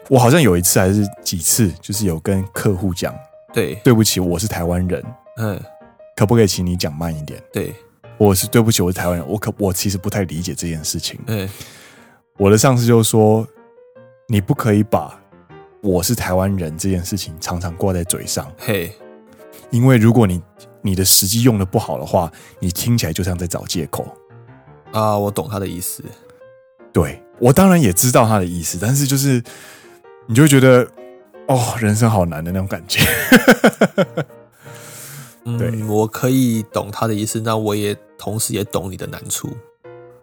[0.09, 3.15] 我好像有一次还是几次，就是有跟客户讲，
[3.53, 5.05] 对，对不起，我是台湾人，
[5.39, 5.61] 嗯，
[6.17, 7.41] 可不可以请你讲慢一点？
[7.53, 7.73] 对，
[8.17, 11.19] 我是对不起，我是台湾人，我可我其实不太理解这件事情。
[11.27, 11.49] 对，
[12.37, 13.47] 我的上司就说，
[14.29, 15.21] 你不可以把。
[15.85, 18.91] 我是台湾人这件事情常常挂在嘴上，嘿，
[19.69, 20.43] 因为如果你
[20.81, 24.09] 你的实际用的不好的话，你听起来就像在找借口
[24.93, 25.19] 啊。
[25.19, 26.03] 我懂他的意思，
[26.91, 29.43] 对，我当然也知道他的意思，但是就是
[30.27, 30.89] 你就会觉得
[31.49, 33.05] 哦，人生好难的那种感觉。
[35.45, 39.55] 对，嗯，我可以懂他的意思，那我也同时也懂你的难处。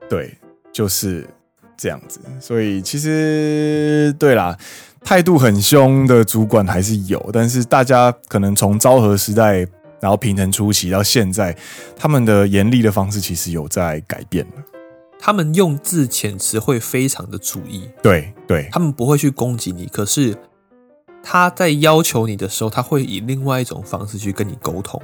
[0.09, 0.35] 对，
[0.73, 1.29] 就是
[1.77, 2.19] 这样子。
[2.39, 4.57] 所以其实对啦。
[5.03, 9.67] 态度很凶的主管还是有，但是大家可能从昭和时代，
[9.99, 11.55] 然后平成初期到现在，
[11.97, 14.63] 他们的严厉的方式其实有在改变了。
[15.19, 20.35] 他们用字遣词会非常的注意，对对，他们不会去攻击你，可是
[21.21, 25.01] 他在要求你的时候，他会以另外一种方式去跟你沟通。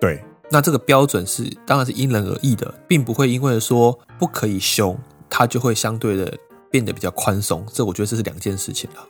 [0.00, 6.38] 对，那这个标准是当然是因人而异的，并不会因为说不可以凶，他就会相对的。
[6.72, 9.06] 变得比较宽松，这我觉得这是两件事情了。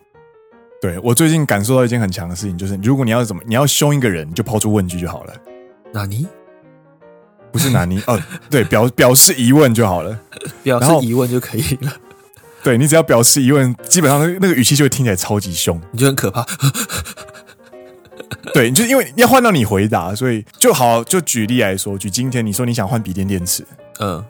[0.81, 5.35] 对，我最近感受到一件很强的事情，就是如果你要怎么，你要凶一个人，你就抛出问句就好了。
[5.93, 6.27] 哪尼？
[7.53, 8.21] 不是哪尼哦，
[8.51, 10.19] 对，表表示疑问就好了，
[10.65, 11.93] 表示疑问就可以了。
[12.65, 16.45] 对，你只要表示疑问，基本上那个语气就会听起来超级凶，你就很可怕。
[18.53, 21.05] 对，就因为要换到你回答，所以就好。
[21.05, 23.65] 就举例来说，举今天你说你想换笔电电池，
[24.01, 24.25] 嗯，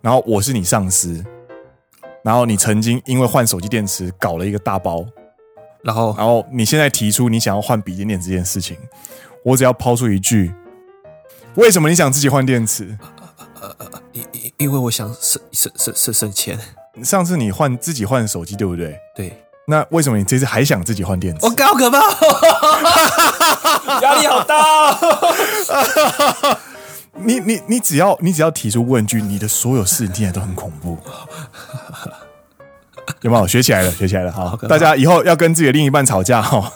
[0.00, 1.22] 然后我是你上司。
[2.24, 5.04] 然后你曾经因为换手机电池搞了一个大包，
[5.82, 8.76] 然后然后你现在提出你想要换笔电电池这件事情，
[9.44, 10.54] 我只要抛出一句，
[11.56, 12.96] 为什么你想自己换电池？
[13.60, 16.58] 呃呃呃，因因因为我想省省省省省钱。
[17.02, 18.98] 上次你换自己换手机对不对？
[19.16, 19.32] 对。
[19.66, 21.46] 那为什么你这次还想自己换电池？
[21.46, 22.00] 我好可怕，
[24.02, 24.98] 压力好大哦。
[27.14, 30.98] 你你你只要你只要提出问句，你的所有事情听起来都很恐怖，
[33.20, 33.46] 有没有？
[33.46, 34.58] 学起来了，学起来了哈！
[34.68, 36.72] 大家以后要跟自己的另一半吵架哈，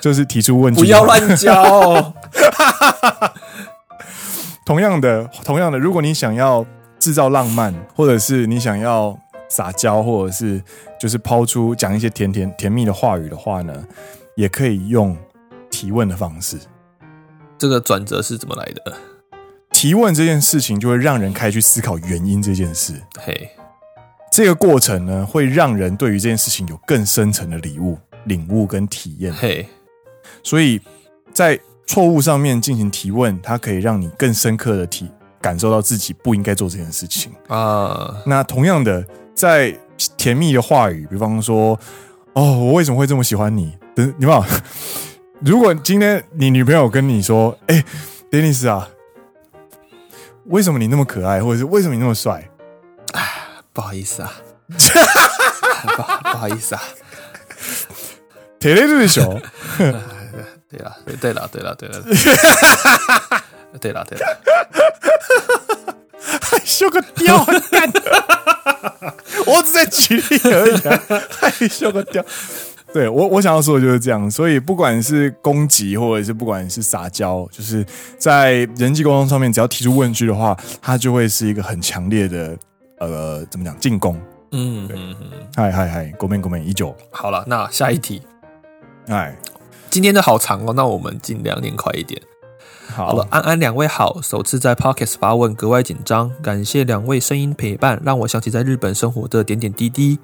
[0.00, 2.14] 就是提出问句，不要乱教哦。
[4.64, 6.64] 同样的，同样的，如果你想要
[6.98, 10.62] 制造浪漫，或者是你想要撒娇，或者是
[10.98, 13.84] 就是抛出讲一些甜甜甜蜜的话语的话呢，
[14.36, 15.16] 也可以用
[15.70, 16.58] 提问的方式。
[17.58, 18.92] 这个转折是怎么来的？
[19.76, 22.94] 提问这件事情就会让人开始去思考原因这件事。
[23.20, 23.50] 嘿，
[24.32, 29.30] 这个过程呢，会让人对于这件事情有更深层的礼物、领悟跟体验。
[29.34, 29.68] 嘿，
[30.42, 30.80] 所以
[31.30, 35.10] 在错误上面进行提问，它可以让你更深刻的体
[35.42, 38.16] 感受到自己不应该做这件事情啊。
[38.24, 39.78] 那同样的，在
[40.16, 41.78] 甜蜜的话语，比方说，
[42.32, 43.76] 哦，我为什么会这么喜欢你？
[43.94, 44.42] 等你们，
[45.44, 47.84] 如果今天你女朋友跟你说，哎
[48.30, 48.88] ，Dennis 啊，
[50.48, 52.48] 为什么你那么可爱，或者是为什么你那么帅？
[53.12, 53.32] 哎，
[53.72, 54.32] 不好意思啊，
[54.68, 56.82] 不 不好意思啊，
[58.58, 59.40] 铁雷瑞熊。
[60.68, 62.02] 对了，对了，对了，对了，
[63.80, 64.26] 对了，对了，
[66.40, 67.46] 害羞个屌！
[69.46, 71.00] 我只在举例而已，啊，
[71.40, 72.24] 害羞个屌！
[72.96, 74.30] 对我，我想要说的就是这样。
[74.30, 77.84] 所以，不管是攻击，或者是不管是撒娇，就是
[78.16, 82.56] 在人际沟通上面，只要提出问句的话，它就会是一个很强烈的
[82.98, 84.16] 呃，怎么讲进攻？
[84.52, 86.96] 嗯嗯嗯，嗨嗨嗨，国民国民依旧。
[87.10, 88.22] 好了，那下一题，
[89.08, 89.36] 哎。
[89.90, 92.20] 今天的好长哦，那我们尽量念快一点。
[92.88, 100.18] 好了，安安两位好，首次在 Podcast 发问，格外紧张，感谢两位声音陪伴，让我想起在日本生活的点点滴滴。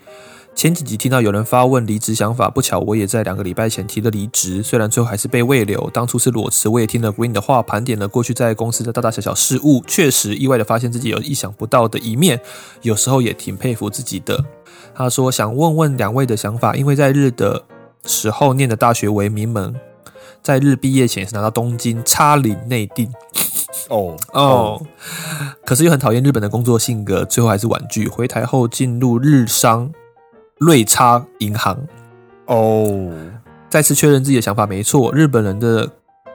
[0.54, 12.40] 前几集听到有人发问离职想法，不巧我也在两个礼拜前提了离职，虽然最后还是被未留，当初是裸辞，我也听了 Green 的话，盘点了过去在公司的大大小小事务，确实意外的发现自己有意想不到的一面，
[12.82, 14.44] 有时候也挺佩服自己的。
[14.94, 17.64] 他说想问问两位的想法，因为在日的。
[18.04, 19.72] 时候念的大学为名门，
[20.42, 23.08] 在日毕业前是拿到东京插领内定。
[23.90, 24.82] 哦哦，
[25.64, 28.08] 可是又很讨厌日本的工作性格，最后还是婉拒。
[28.08, 29.88] 回台后进入日商
[30.64, 31.76] 瑞差银行。
[32.46, 33.10] 哦，
[33.68, 35.90] 再次确认自己的想法没错，日本人的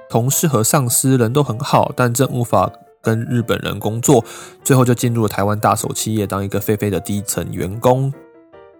[0.10, 4.26] 同事和上司人都很好，但真无法跟日本人工作，
[4.64, 8.14] 最后就进入了台湾大手企业当一个废废的低层员工。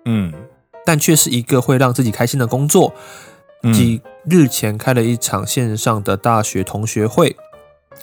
[0.06, 0.34] 嗯。
[0.86, 2.94] 但却是一个会让自己开心的工作。
[3.74, 7.36] 几日前开了一场线上的大学同学会，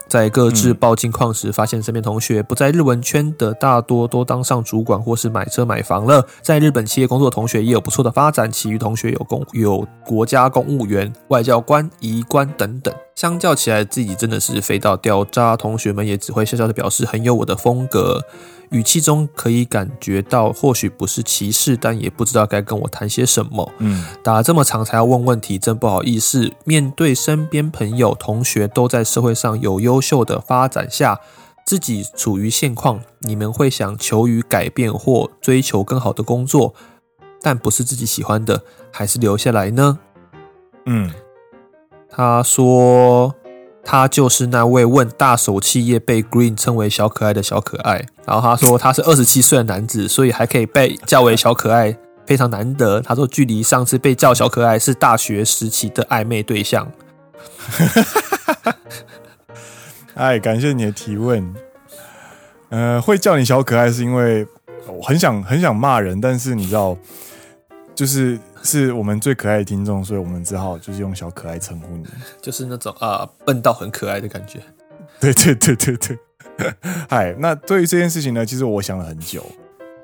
[0.06, 6.24] 在各自报近况时，发现身边同学不在日文圈的大多都当上主管或是买车买房了。
[6.40, 12.94] 在日本企业工作的同学也有不错的发展，其余同学有公有国家公务员、外交官、移官等等。
[13.14, 15.56] 相较起来，自己真的是飞到掉渣。
[15.56, 18.22] 同学们也只会笑笑的表示很有我的风格。
[18.70, 23.72] 语气中可以感觉到，或许不是歧视，但也不知道该跟我谈些什么。
[23.78, 26.50] 嗯，打了这么长才要问问题，真不好意思。
[26.64, 31.20] 面对身边朋友、同学都在社会上有优秀的发展下，
[31.64, 36.74] 自己处于现况，你们会想求于改变或追求更好的工作，
[37.40, 40.00] 但不是自己喜欢的，还是留下来呢？
[40.86, 41.12] 嗯，
[42.16, 43.34] 他说。
[43.86, 48.06] 他就是那位问大手企业被 Green 称为小可爱的小可爱。
[48.24, 53.02] 然后他说他是二十七岁的男子，所以还可以被叫为小可爱，非常难得。
[53.02, 56.90] 他说距离上次被叫小可爱是大学时期的暧昧对象。
[60.14, 61.54] 哎，感谢你的提问。
[62.70, 64.46] 呃，会叫你小可爱是因为
[64.88, 66.96] 我很想很想骂人，但是你知道，
[67.94, 68.38] 就是。
[68.64, 72.06] 是我们最可爱的听众，所以我们只好就是用小可爱称呼你，
[72.40, 74.58] 就是那种啊笨到很可爱的感觉。
[75.20, 76.18] 对对对对对，
[77.08, 79.44] 嗨，那对于这件事情呢，其实我想了很久。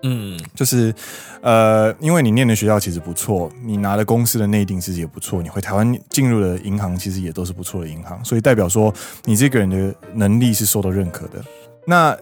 [0.03, 0.95] 嗯，就是
[1.41, 8.93] 呃，因为你念的学校其实不错，你拿了公司的内定其实也不错，你回台湾进入的银行其实也都是不错的银行，所以代表说
[9.25, 11.43] 你这个人的能力是受到认可的。
[11.87, 12.17] 那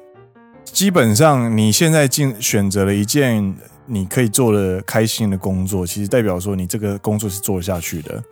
[0.65, 3.55] 基本上你现在进选择了一件。
[3.91, 8.23] 你可以做的开心的工作，其实代表说你这个工作是做得下去的。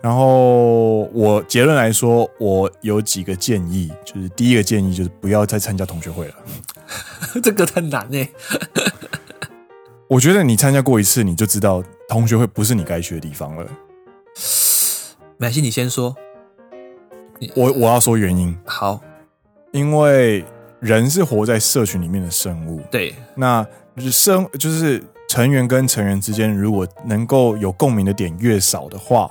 [0.00, 6.34] 然后我结论来说，我有几个建议，就是第一个建议就是不要再参加同学会了。
[7.42, 8.28] 这个太难诶。
[10.08, 13.66] 我觉得你参加过一次，你就知道同学会不是你该去的地方了。
[15.36, 16.16] 美心，你先说。
[17.54, 18.56] 我我要说原因。
[18.64, 19.00] 好，
[19.72, 20.44] 因为
[20.80, 22.80] 人是活在社群里面的生物。
[22.90, 23.64] 对，那。
[24.10, 29.30] 生就是成员跟成员之间，如果能够有共鸣的点越少的话，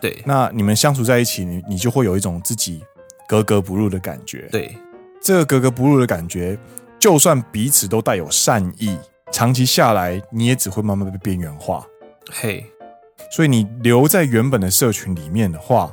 [0.00, 2.82] 对，那你们相处在一起，你你就会有一种自己
[3.26, 4.48] 格格不入的感觉。
[4.52, 4.76] 对，
[5.20, 6.56] 这个格格不入的感觉，
[6.98, 8.96] 就算彼此都带有善意，
[9.32, 11.84] 长期下来，你也只会慢慢被边缘化。
[12.30, 12.64] 嘿，
[13.30, 15.92] 所以你留在原本的社群里面的话，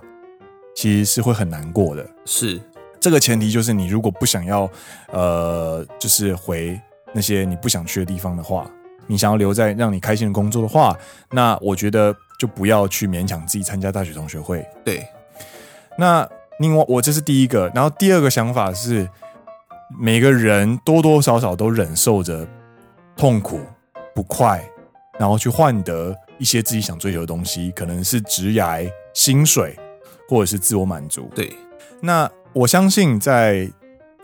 [0.76, 2.08] 其实是会很难过的。
[2.26, 2.62] 是，
[3.00, 4.70] 这个前提就是你如果不想要，
[5.12, 6.80] 呃，就是回。
[7.14, 8.70] 那些你不想去的地方的话，
[9.08, 10.98] 你想要留在让你开心的工作的话，
[11.32, 14.66] 那我觉得就不要去勉强自己参加大学同学会。
[14.84, 15.06] 对，
[15.98, 16.28] 那
[16.60, 19.10] 另外我这是第一个，然后第二个想法是，
[20.00, 22.48] 每个人多多少少都忍受着
[23.16, 23.60] 痛苦、
[24.16, 24.64] 不快，
[25.20, 29.78] 然后去换得一些自己想追求的东西，可能是职涯、薪水，
[30.28, 31.30] 或者是自我满足。
[31.36, 31.54] 对，
[32.02, 33.70] 那我相信在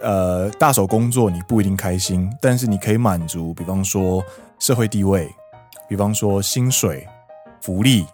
[0.02, 4.24] 呃大手工作你不一定开心，但是你可以满足，比方说
[4.60, 5.30] 社会地位，
[5.88, 7.08] 比方说薪水、
[7.62, 8.06] 福利，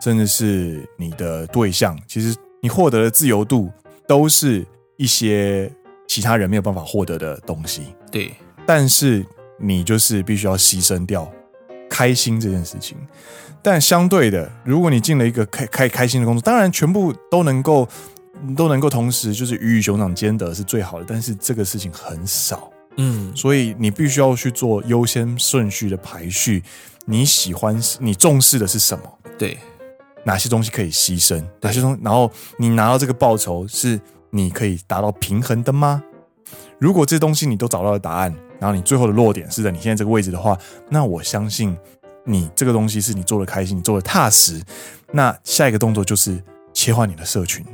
[0.00, 3.70] 甚至是你的对象，其实你获得的自由度，
[4.06, 5.70] 都是一些
[6.06, 7.94] 其他人没有办法获得的东西。
[8.10, 8.32] 对，
[8.66, 9.24] 但是
[9.58, 11.30] 你就是必须要牺牲掉
[11.88, 12.96] 开心这件事情。
[13.64, 17.88] 但相对的，如果你进了一个开开开心的工作，当然全部都能够
[18.56, 26.62] 都能够同时就是鱼与熊掌兼得是最好的，但是这个事情很少，嗯，所以你必须要去做优先顺序的排序。
[27.04, 29.04] 你喜欢你重视的是什么？
[29.38, 29.58] 对，
[30.24, 31.42] 哪些东西可以牺牲？
[31.60, 34.00] 哪些东西，然后你拿到这个报酬是
[34.30, 36.02] 你可以达到平衡的吗？
[36.78, 41.76] 如果这些东西你都找到了答案，然后你最后的落点是在你现在这个位置的话，那我相信。
[42.24, 44.62] 你这个东西是你做的开心，你做的踏实，
[45.10, 46.40] 那下一个动作就是
[46.72, 47.66] 切换你的社群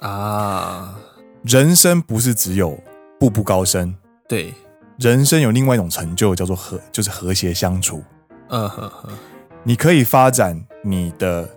[0.00, 0.96] 啊。
[1.42, 2.78] 人生不是只有
[3.18, 3.94] 步步高升，
[4.28, 4.52] 对，
[4.98, 8.04] 人生有另外一种成就叫做和，就是和谐相处。
[8.48, 9.10] 嗯哼哼，
[9.62, 11.48] 你可以发展你的，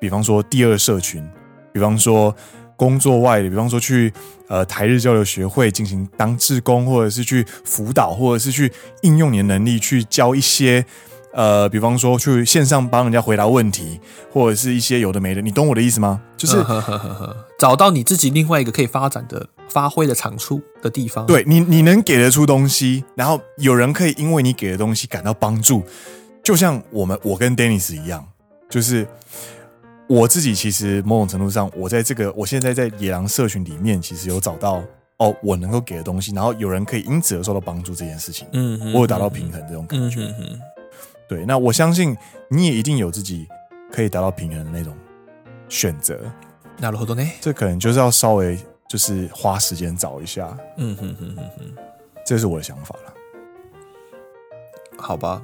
[0.00, 1.22] 比方说第二社群，
[1.70, 2.34] 比方说
[2.76, 4.10] 工作外的，比方说去
[4.48, 10.86] 呃台日交流学会进行当志工，或者是去辅导，或者是去应用你的能力去教一些。
[11.36, 14.00] 呃，比方说去线上帮人家回答问题，
[14.32, 16.22] 或者是一些有的没的，你懂我的意思吗？
[16.34, 16.56] 就是
[17.58, 21.26] 找到你自己另外一个可以发展的、发挥的长处的地方。
[21.26, 25.82] 对你，你能给得出东西，然后有人可以因为你给的东西感到帮助，
[26.42, 28.26] 就像我们我跟 Dennis 一样，
[28.70, 29.06] 就是
[30.06, 34.82] 我自己其实某种程度上，我在这个我现在在野狼社群里面，其实有找到
[35.18, 40.20] 哦，我能够给的东西，然后有人可以因此而受到帮助这件事情，嗯，嗯，我有达到平衡这种感觉。
[40.20, 40.60] 嗯嗯
[41.28, 42.16] 对，那我相信
[42.48, 43.48] 你也一定有自己
[43.90, 44.96] 可以达到平衡的那种
[45.68, 46.20] 选择。
[46.78, 47.26] 那如何呢？
[47.40, 48.58] 这可能就是要稍微
[48.88, 50.56] 就是花时间找一下。
[50.76, 51.74] 嗯哼哼哼哼，
[52.24, 53.14] 这是我的想法了。
[54.98, 55.42] 好吧，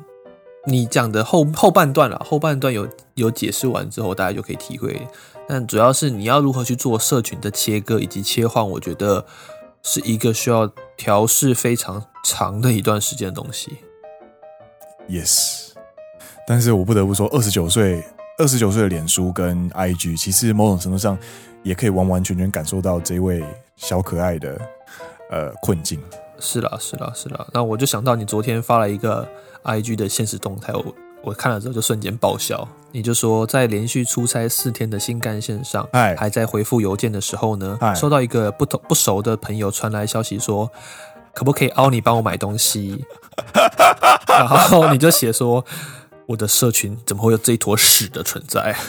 [0.67, 5.09] 你讲的后后半段了，后半段有有解释完之后，大家就可以体会。
[5.49, 9.27] 但主要是你要如何去做社群的切割以及切换，我觉得
[9.83, 13.79] 是一个需要调试非常长的一段时间的东西。
[15.09, 15.62] Yes。
[16.53, 18.05] 但是我不得不说，二十九岁，
[18.37, 21.19] 二十九岁的脸书跟 IG，其实某种程度上
[21.63, 23.43] 也可以完完全全感受到这位
[23.77, 24.61] 小可爱的
[25.31, 25.99] 呃困境。
[26.39, 27.47] 是啦，是啦，是啦。
[27.55, 29.27] 那我就想到你昨天发了一个
[29.65, 32.69] IG 的现实动态，我我看了之后就瞬间爆笑。
[32.91, 40.71] 你就说在连续出差四天的新干线上，哎，还在回复邮件的时候呢，哎，收到一个不同不熟的朋友传来消息说，
[41.33, 43.03] 可不可以凹你帮我买东西？
[44.29, 45.65] 然后你就写说。
[46.27, 48.77] 我的社群怎么会有这一坨屎的存在？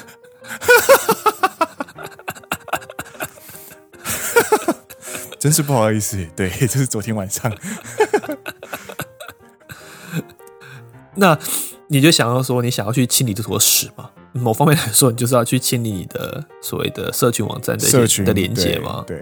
[5.40, 7.54] 真是不好意思，对，这是昨天晚上。
[11.16, 11.38] 那
[11.88, 14.10] 你就想要说，你想要去清理这坨屎吗？
[14.32, 19.04] 某方面来说，你就是要去清理你的所谓的社群网站的社群的连接吗？
[19.06, 19.18] 对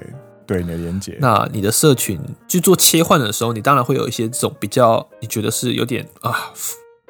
[0.46, 1.18] 对，对，你的连接。
[1.20, 6.52] 那你的社群去做切换的时候，你当然会有一些这种比较，你觉得是有点啊。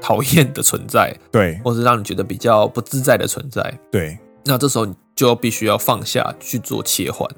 [0.01, 4.17] 讨厌的存在，对，或是让你觉得比较不自在的存在，对。
[4.43, 7.29] 那这时候你就必须要放下去做切换，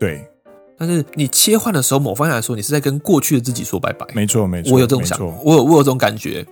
[0.00, 0.26] 对。
[0.78, 4.06] 但是你切换的时候，某方面来说，你是在跟过去的自己说拜拜。
[4.14, 6.44] 没错，没错，我有这种想，我有我有这种感觉。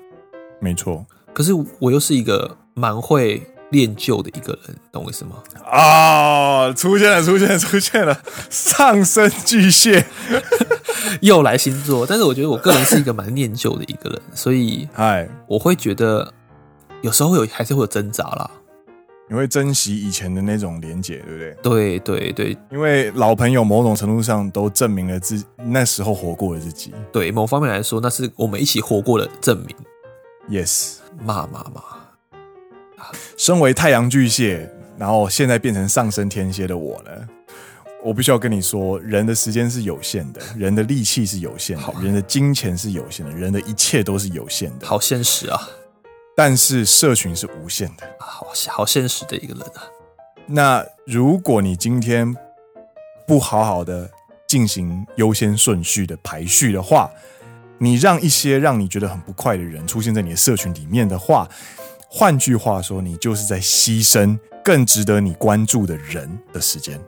[0.61, 1.05] 没错。
[1.33, 3.43] 可是我又是一个蛮会。
[3.71, 5.43] 恋旧的一个人，懂我意思吗？
[5.65, 8.23] 啊、哦，出现了，出现了，出现了！
[8.49, 10.07] 上升巨蟹
[11.21, 16.33] 又来星座，但是我觉得我个人是一个蛮念旧的一个人， 所以，哎，我会觉得
[17.03, 18.51] 有时候会有，还是会有挣扎啦。
[19.27, 21.57] 你会珍惜以前的那种连结，对不对？
[21.63, 26.93] 对对对，因为老朋友某种程度上都证明了自那时候活过的自己。
[27.11, 29.75] 对，某方面来说，那是我们一起活过的证明。
[30.51, 31.83] Yes，骂骂骂。
[33.39, 37.11] 身为太阳巨蟹，然后现在变成上升天蝎的我呢，
[38.05, 44.87] 我必须要跟你说，人的时间是有限的，人的力气是有限的，人的金钱是有限的，人的一切都是有限的。
[44.87, 45.59] 好现实啊！
[46.37, 49.89] 但是社群是无限的，好好现实的一个人啊。
[50.47, 52.37] 那如果你今天
[53.27, 54.11] 不好好的
[54.47, 57.11] 进行优先顺序的排序的话，
[57.79, 61.49] 你让一些让你觉得很不快的人出现在你的社群里面的话。
[62.07, 67.01] 换句话说，你就是在牺牲更值得你关注的人的时间。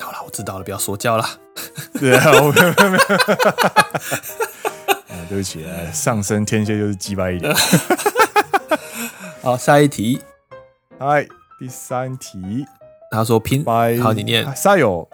[0.00, 1.24] 好了，我知道了，不要说教了。
[2.00, 3.04] 对啊，我没有没有没有。
[5.28, 7.54] 对不起，上升天蝎就是鸡巴一点。
[9.42, 10.20] 好，下一题。
[10.98, 11.24] 嗨，
[11.58, 12.66] 第三题。
[13.12, 14.44] 他说拼，好，你念。
[14.56, 15.08] 沙友，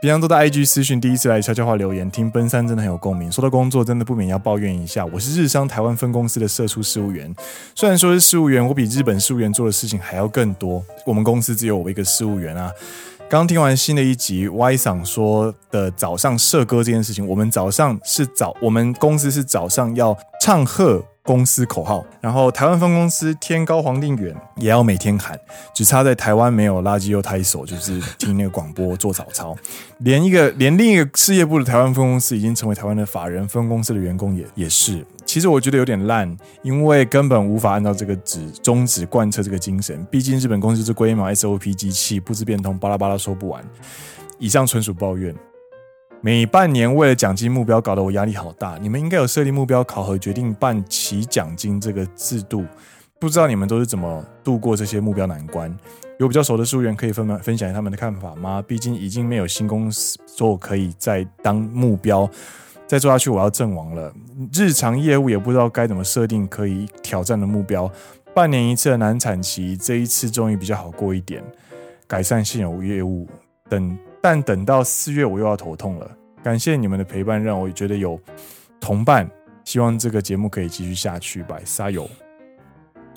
[0.00, 3.30] 平常都在 IG 私讯，第一次来悄悄话留言，听奔三真的很有共鸣。
[3.30, 5.04] 说到工作，真的不免要抱怨一下。
[5.06, 7.34] 我是日商台湾分公司的社畜事务员，
[7.74, 10.82] 虽然说是事务员，我比日本事务员做的事情还要更多。
[11.04, 12.70] 我们公司只有我一个事务员啊。
[13.32, 25.40] 刚听完新的一集 Y 桑说的早上社歌这件事情，我们早上是早，我们公司是早上要唱和公司口号，然 后台湾分公司天高皇帝远也要每天喊，
[25.74, 29.56] 只差在台湾没有垃圾又太手，就是听那个广播做早操。
[30.00, 35.02] 连一个连另一个事业部的台湾分公司已经成为台湾的法人分公司的员工也也是。
[35.32, 40.06] 其实我觉得有点烂，因为根本无法按照这个旨宗旨贯彻这个精神。
[40.10, 43.64] 毕竟日本公司是龟毛 SOP 机器，不知变通，巴拉巴拉说不完。
[44.38, 45.34] 以上纯属抱怨。
[46.20, 48.76] 每半年为了奖金目标，搞得我压力好大。
[48.76, 52.66] 你们应该有设立目标考核，决定办起奖金这个制度。
[53.18, 55.74] 不知道你们都是怎么度过这些目标难关？
[56.18, 58.62] 有比较熟的书员可以分分享他们的看法吗？
[58.68, 62.28] 毕竟已经没有新公司做可以再当目标。
[62.92, 64.12] 再做下去，我要阵亡了。
[64.52, 67.90] 日常业务也不知道该怎么设定可以挑战的目标。
[68.34, 71.42] 半年一次的难产期，这一次终于比较好过一点，
[72.06, 73.26] 改善现有业务。
[73.66, 76.10] 等，但等到四月，我又要头痛了。
[76.42, 78.20] 感谢你们的陪伴，让我觉得有
[78.78, 79.26] 同伴。
[79.64, 81.56] 希望这个节目可以继续下去吧。
[81.64, 82.06] 加油！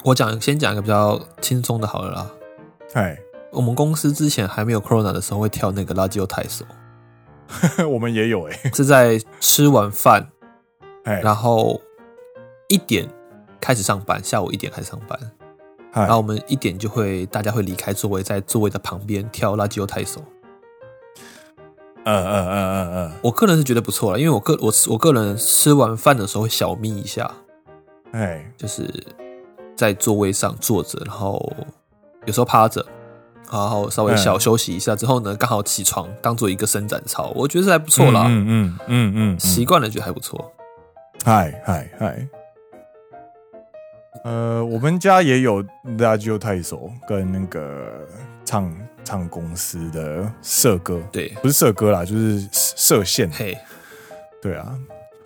[0.06, 2.32] 我讲，先讲一个比较轻松的，好了啦。
[2.94, 3.18] 哎，
[3.52, 6.64] 我们公司之前还没有 Corona 的时候，会跳那个拉吉欧太守。
[7.88, 10.30] 我们也有哎、欸，是在吃完饭，
[11.04, 11.82] 然后
[12.68, 13.08] 一点
[13.62, 15.20] 开始上班，下午一点开始上班，
[15.94, 20.22] 然后我们一点就会大家会离开座位，在座位的旁边跳垃圾又太守。
[22.04, 27.32] 嗯嗯嗯嗯嗯，我个人是觉得不错了，因为我个我我个人吃完饭的时候会小眯一下，
[28.12, 28.88] 哎，就是
[29.76, 31.52] 在座位上坐着，然后
[32.26, 32.86] 有时候趴着。
[33.62, 38.26] 然后稍微小休息一下之后呢，刚好起床当做一个伸展操，我觉得还不错啦。
[38.28, 40.52] 嗯嗯嗯嗯，习惯了觉得还不错。
[41.24, 42.28] 嗨嗨嗨，
[44.24, 45.64] 呃，我们家也有
[45.98, 48.06] 拉吉欧太守跟那个
[48.44, 53.30] 唱唱公司的社歌，对，不是社歌啦，就是社线。
[53.32, 53.58] 嘿，
[54.42, 54.78] 对啊，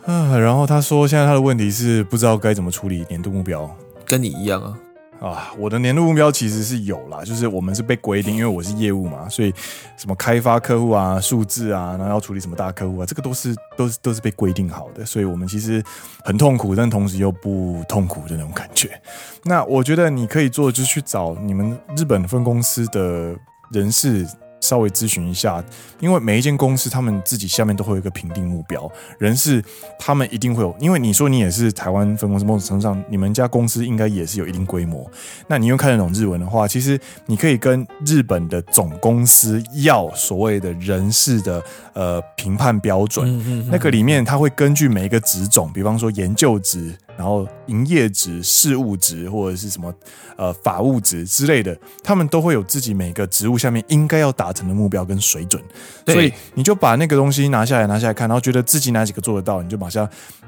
[0.05, 3.69] 啊，然后他说现在他的问题是不知道该怎么处理年度目标，
[4.05, 4.77] 跟你一样啊。
[5.19, 9.53] 啊，我的年度目标其实是有啦，就是我们是被规定，因为我是业务嘛，所以
[9.97, 15.83] 什么开发客户啊、数字啊，然后要处理什么大客户啊，这个都是都是都是被规定好的，所以我们其实
[16.23, 18.89] 很痛苦，但同时又不痛苦的那种感觉。
[19.43, 23.35] 那我觉得你可以做，就是去找你们日本分公司的
[23.71, 24.25] 人事。
[24.59, 25.63] 稍微咨询一下，
[25.99, 29.63] 因为每一间公司他们自己下面都会有一个评定目标，人事
[29.97, 30.75] 他们一定会有。
[30.79, 35.09] 因为你说你也是台湾分公司，某种程度上你们家公司应该也是有一定规模。
[35.47, 41.63] 那你又看得懂日文的话，其实你可以跟日本的总公司要所谓的人事的
[41.99, 46.95] 呃评判标准，嗯嗯嗯，那个里面它会根据每一个职种，比方说研究职。
[47.19, 49.93] 然后营业职、事务职或者是什么
[50.37, 55.61] 呃法务职之类的，他们都会有自己每个职务下面应该要达成的目标跟水准。
[56.05, 60.07] 所以你就把那个东西拿下来，拿下来看，然后觉得自己哪几个做得到，你就马上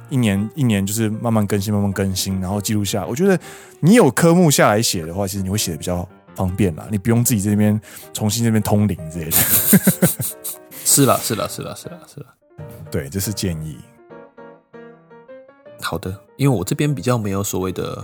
[0.09, 3.05] 一年一年就是慢慢更新，慢慢更新，然后记录下来。
[3.05, 3.37] 我觉得
[3.81, 7.77] 你有科目下来写的话，其实你会写的比较方便啦，你不用自己这边
[8.13, 9.37] 重新这边通灵之类的。
[10.83, 12.25] 是了，是了，是了，是了，是了。
[12.89, 13.77] 对，这是建议。
[15.81, 18.03] 好的，因为我这边比较没有所谓的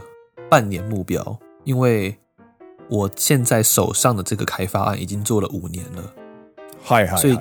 [0.49, 2.17] 半年目标，因为
[2.89, 6.13] 我现在手上的这个开发案已经做了五年了，
[6.81, 7.37] 嗨嗨，所以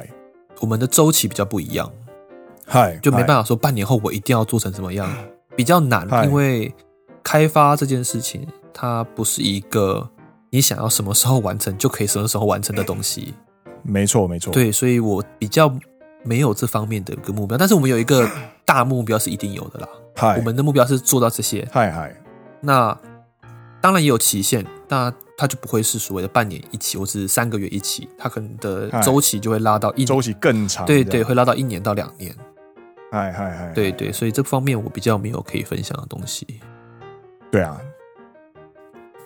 [0.60, 1.90] 我们的周期比较不一样，
[2.66, 5.10] 嗨，就没办法说半年后我一定要做成什么样，
[5.56, 6.74] 比较难，因为
[7.22, 10.06] 开发这件事情它不是一个
[10.50, 13.32] 你想要什么时候完成就可以什么时候完成的东西，
[13.86, 15.72] 没错没错，对，所以我比较
[16.24, 18.28] 没有这方面的一个目标，但是我们有一个
[18.64, 19.88] 大目标是一定有的啦。
[20.16, 21.66] Hi, 我们的目标是做到这些。
[21.70, 22.14] 嗨嗨，
[22.60, 22.98] 那
[23.80, 30.84] 当然也有期限，那它就不会是所谓的半年一期，或是三个月一期，它可能的周期就会拉到一周期更长。
[30.86, 32.34] 对对，会拉到一年到两年。
[33.12, 36.44] 嗨嗨嗨，对对，所以这方面我比较没有可以分享的东西。
[37.52, 37.80] 对啊，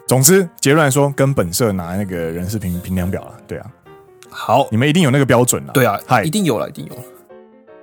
[0.06, 3.40] 总之结论来说，跟本社拿那个人事评评量表了。
[3.46, 3.72] 对啊，
[4.30, 5.72] 好，你们一定有那个标准了。
[5.72, 7.02] 对啊，嗨，一定有了，一定有了。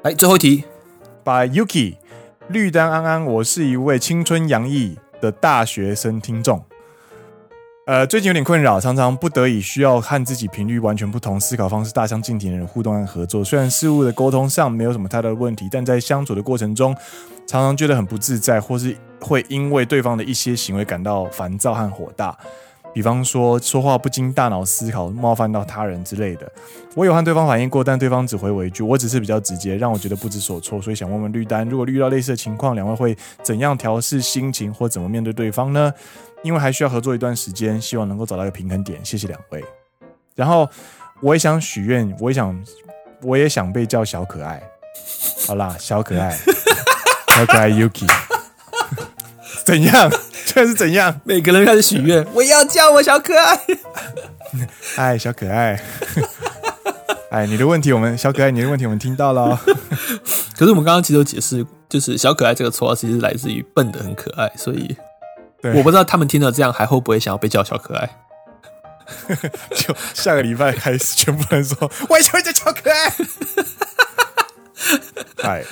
[0.03, 0.63] 来，最后一题
[1.23, 1.95] ，By Yuki。
[2.49, 6.63] 绿丹安安，我是一位青春洋溢的大学生听众。
[7.85, 13.43] 呃，最近有点困扰，常常不得已需要和自己频率完全不同、思考方式大相径庭的人互动和合作。
[13.43, 16.95] 虽然事物的沟通上没有什么太大的问题，但在相处的过程中，
[17.45, 22.37] 常常觉得很不自在，或是会因为对方的一些行为感到烦躁和火大。
[22.93, 26.51] 比方说说话不经大脑思考，冒犯到他人之类的。
[26.95, 35.93] 我有和对方反映过，但对方只回我一句：“我只是比较直接，让我觉得不知所措。”所以想问问绿丹，如果遇到类似的情况，两位会怎样调试心情，或怎么面对对方呢？
[36.43, 39.03] 因为还需要合作一段时间，希望能够找到一个平衡点。
[39.05, 39.63] 谢谢两位。
[40.33, 40.67] 然后
[41.21, 42.63] 我也想许愿，我也想，
[43.21, 44.61] 我也想被叫小可爱。
[45.47, 46.35] 好啦，小可爱，
[47.35, 48.07] 小可爱 Yuki，
[49.67, 50.09] 怎样？
[50.47, 51.19] 这是怎样？
[51.25, 53.59] 每个人开始许愿， 我要叫我小可爱。
[54.95, 55.77] 哎，小可爱。
[57.29, 59.59] 哎，你的问题我们小可爱，你的问题我们听到了。
[60.57, 64.95] 可是我们刚刚其实有解释，就是小可爱这个绰号其实来自于笨的很可爱，所以
[65.75, 68.09] 我不知道他们听到这样还会不会想要被叫小可爱。
[69.75, 73.11] 就下个礼拜开始，全部人说我也想叫小可爱。
[75.43, 75.65] 嗨，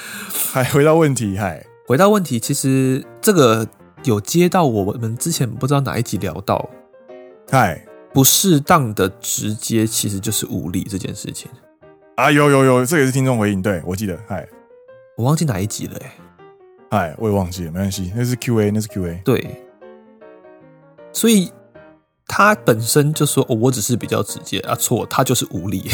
[0.51, 3.65] 嗨，回到问题，嗨，回到问题，其实这个。
[4.05, 6.69] 有接到我们之前不知道哪一集聊到，
[7.49, 7.83] 嗨，
[8.13, 11.49] 不适当的直接其实就是武力这件事情。
[12.15, 14.47] 啊，有有有，这也是听众回应，对，我记得，嗨，
[15.17, 16.15] 我忘记哪一集了，哎，
[16.91, 19.63] 嗨，我也忘记了，没关系，那是 Q&A，那是 Q&A，对，
[21.11, 21.51] 所以
[22.27, 25.89] 他本身就说，哦，我只是比较直接啊，错，他就是无礼，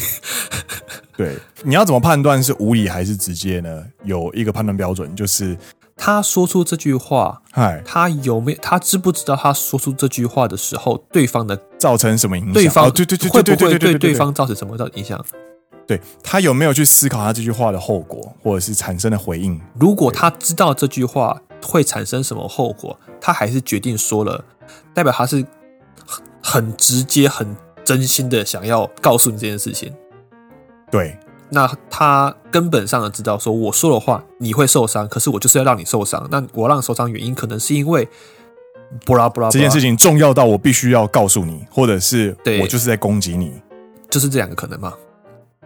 [1.15, 3.85] 对，你要怎么判断是无理还是直接呢？
[4.03, 5.57] 有一个判断标准就是。
[5.95, 8.57] 他说出这句话，嗨，他有没有？
[8.61, 12.53] 他知不知道他说出这句话的时候，对方的造成什么影响？
[12.53, 15.23] 对方对对对，会不会对对方造成什么的影响？
[15.85, 19.59] 对，他有没有去思考他这句话的后果，或者是产生的回应？
[19.79, 24.43] 如果他知道这句话会产生什么后果，他还是决定说了，
[24.93, 25.45] 代表他是
[26.05, 29.93] 很很直接、很真心的想要告诉你这件事情。
[30.89, 31.17] 对。
[31.53, 36.25] 那他根本上的知道，说我说的话你会受伤，可是我就是要让你受伤。
[36.31, 38.07] 那我让你受伤原因可能是因为，
[39.05, 43.53] 布拉布拉，这件事情重要到我必须要告诉你，或者是我就是在攻击你，
[44.09, 44.93] 就是这两个可能吗？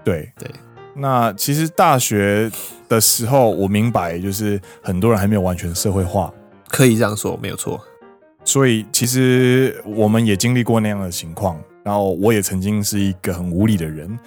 [0.04, 0.50] 对对。
[0.96, 2.50] 那其实大学
[2.90, 6.34] 的时候，我明白，就是很多人还没有完全社会化，
[6.68, 7.80] 可以这样说，没有错。
[8.44, 14.18] 所以其实我们也经历过那样的情况，然后我也曾经是一个很无理的人。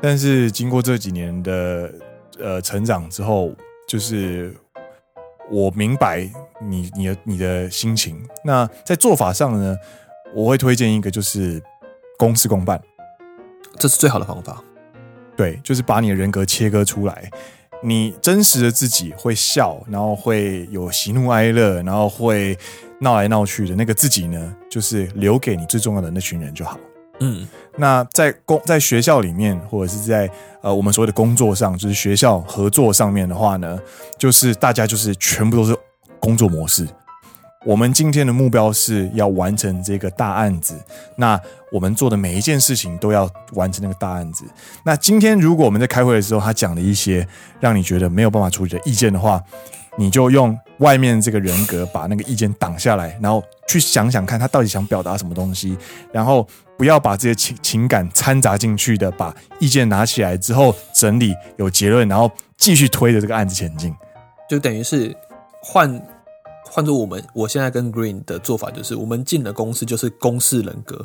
[0.00, 1.92] 但是经过这几年的
[2.38, 3.52] 呃成长之后，
[3.86, 4.54] 就是
[5.50, 6.30] 我明白
[6.60, 8.24] 你你的你的心情。
[8.44, 9.76] 那在做法上呢，
[10.34, 11.60] 我会推荐一个，就是
[12.16, 12.80] 公事公办，
[13.76, 14.62] 这是最好的方法。
[15.36, 17.30] 对，就是把你的人格切割出来，
[17.82, 22.56] 你真实的自己会笑，然后会有喜怒哀乐，然后会
[23.00, 26.78] 闹来闹去的那个自己呢，就是留给你最重要的那群人就好。
[27.20, 27.46] 嗯，
[27.76, 30.30] 那在工在学校里面，或者是在
[30.62, 33.78] 呃我们所谓的工作上，就是学校合作上面的话呢，
[34.16, 35.76] 就是大家就是全部都是
[36.20, 36.86] 工作模式。
[37.66, 40.74] 我们今天的目标是要完成这个大案子，
[41.16, 41.38] 那
[41.72, 44.44] 我们做的每一件事情都要完成那个大案子。
[44.84, 47.26] 那今天如果我们在开会的时候，他讲了一些
[47.58, 49.42] 让你觉得没有办法处理的意见的话，
[49.98, 55.76] 你就用外面这个人格把那个意见挡下来，然后去想想看他到底想表达什么东西，
[56.12, 56.46] 然后
[56.76, 63.92] 不要把这些情情感掺杂进去的，把意见拿起来之后整理有结论，然后继续推着这个案子前进，
[64.48, 65.12] 就等于是
[65.60, 66.00] 换
[66.64, 71.04] 换做我们我现在跟 Green 的做法就是，我们进了公司就是公事人格，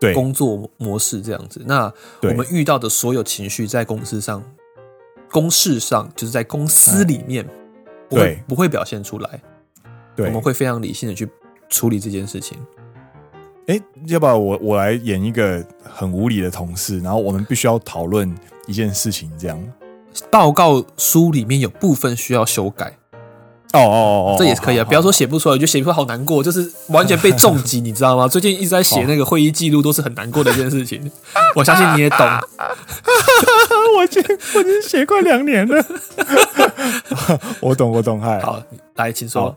[0.00, 1.62] 对工作模式这样子。
[1.64, 1.92] 那
[2.22, 4.42] 我们遇到的所有情绪在公司上、
[5.30, 7.46] 公事上，就是在公司里面。
[8.08, 9.40] 不会对，不会表现出来。
[10.16, 11.28] 对，我们会非常理性的去
[11.68, 12.58] 处理这件事情。
[13.66, 18.34] 哎，要不要我我来演一个很无理的同事，然后我们必须要讨论
[18.66, 19.72] 一件事情，这样。
[20.30, 22.96] 报告书里面有部分需要修改。
[23.72, 24.84] 哦哦哦哦，这也是可以啊。
[24.84, 28.26] 不要说写不出来，我觉得写不出来好难过，就是完全被重击，你知道吗？
[28.28, 31.10] 最近一直在写那个会议记录，都是很难过的一件事情。
[31.54, 32.18] 我相信你也懂。
[33.96, 34.22] 我已经
[34.54, 35.84] 我已经写快两年了。
[37.60, 38.20] 我懂，我懂。
[38.20, 38.62] 嗨，好，
[38.94, 39.56] 来，请说。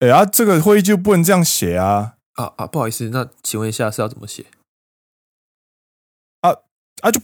[0.00, 2.14] 哎呀，这个会议就不能这样写啊！
[2.34, 4.46] 啊啊，不好意思，那请问一下是要怎么写？
[6.40, 6.56] 啊
[7.02, 7.20] 啊，就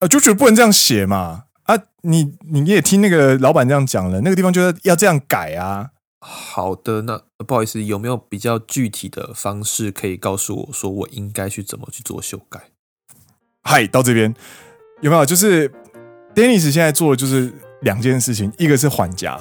[0.00, 1.44] 啊就觉得不能这样写嘛！
[1.64, 5.90] 啊，你你也听那个老板这样讲了，那个地方就是要这样改啊。
[6.20, 12.60] 好的，那不好意思，有没有比较具体的方式可以告诉我说我应该去怎么去做修改？
[13.62, 14.34] 嗨，到这边
[15.02, 15.26] 有没有？
[15.26, 15.70] 就是
[16.34, 17.52] Dennis 现在做的就是
[17.82, 19.38] 两件事情，一个是缓夹，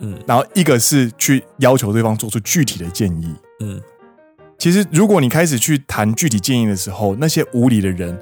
[0.00, 3.80] 嗯，然后一个是去要求对方做出具体的建议，嗯。
[4.58, 8.18] 其实，如果你开始去谈具体建议的时候，那些无理的人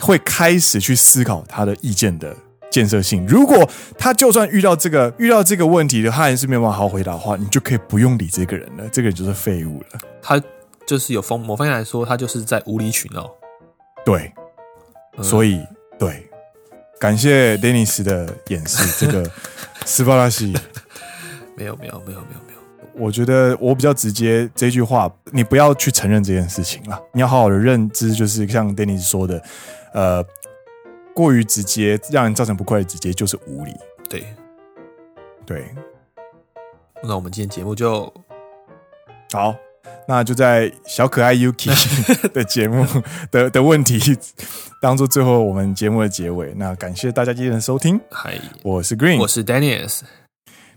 [0.00, 2.36] 会开始去思考他的意见的
[2.70, 3.26] 建设性。
[3.26, 8.88] 如果他就算遇到这个遇到这个问题的，他还是没有办法好好回答的话，你就可以不用理这个人了。
[8.90, 10.00] 这个人就是废物了。
[10.22, 10.42] 他
[10.86, 13.30] 就是有风某方面来说，他就是在无理取闹。
[14.04, 14.32] 对，
[15.16, 15.64] 嗯、所以
[15.98, 16.28] 对，
[16.98, 19.30] 感谢 Dennis 的演示，这个
[19.86, 20.54] 斯巴拉西。
[21.56, 29.40] 没有没有没有没有没有，我觉得我比较直接，这句话你不要去承认这件事情了，你要好好的认知，就是像 Dennis 说的，
[29.92, 30.24] 呃，
[31.14, 33.72] 过于直接让人造成不快的直接就是无理。
[34.08, 34.26] 对，
[35.46, 35.64] 对。
[37.02, 38.12] 那我们今天节目就
[39.32, 39.54] 好。
[40.06, 41.70] 那就在小可爱 Yuki
[42.34, 42.86] 的节目
[43.30, 43.98] 的的问题
[44.78, 46.52] 当做最后我们节目的结尾。
[46.56, 47.98] 那感谢大家今天的收听。
[48.10, 50.00] 嗨，我是 Green，我是 Dennis。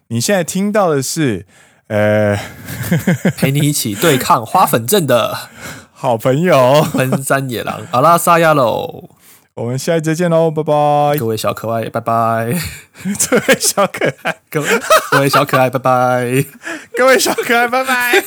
[0.07, 1.45] 你现在听到的是
[1.87, 2.37] 呃，
[3.35, 5.37] 陪你一起对抗花粉症的
[5.91, 9.09] 好朋友奔山野狼阿拉萨亚喽。
[9.57, 11.17] 我们下一集见喽，拜拜！
[11.17, 12.53] 各位小可爱，拜拜！
[13.27, 14.67] 各位小可爱，各位
[15.09, 16.45] 各位小可爱，拜拜！
[16.95, 18.23] 各位小可爱，拜拜！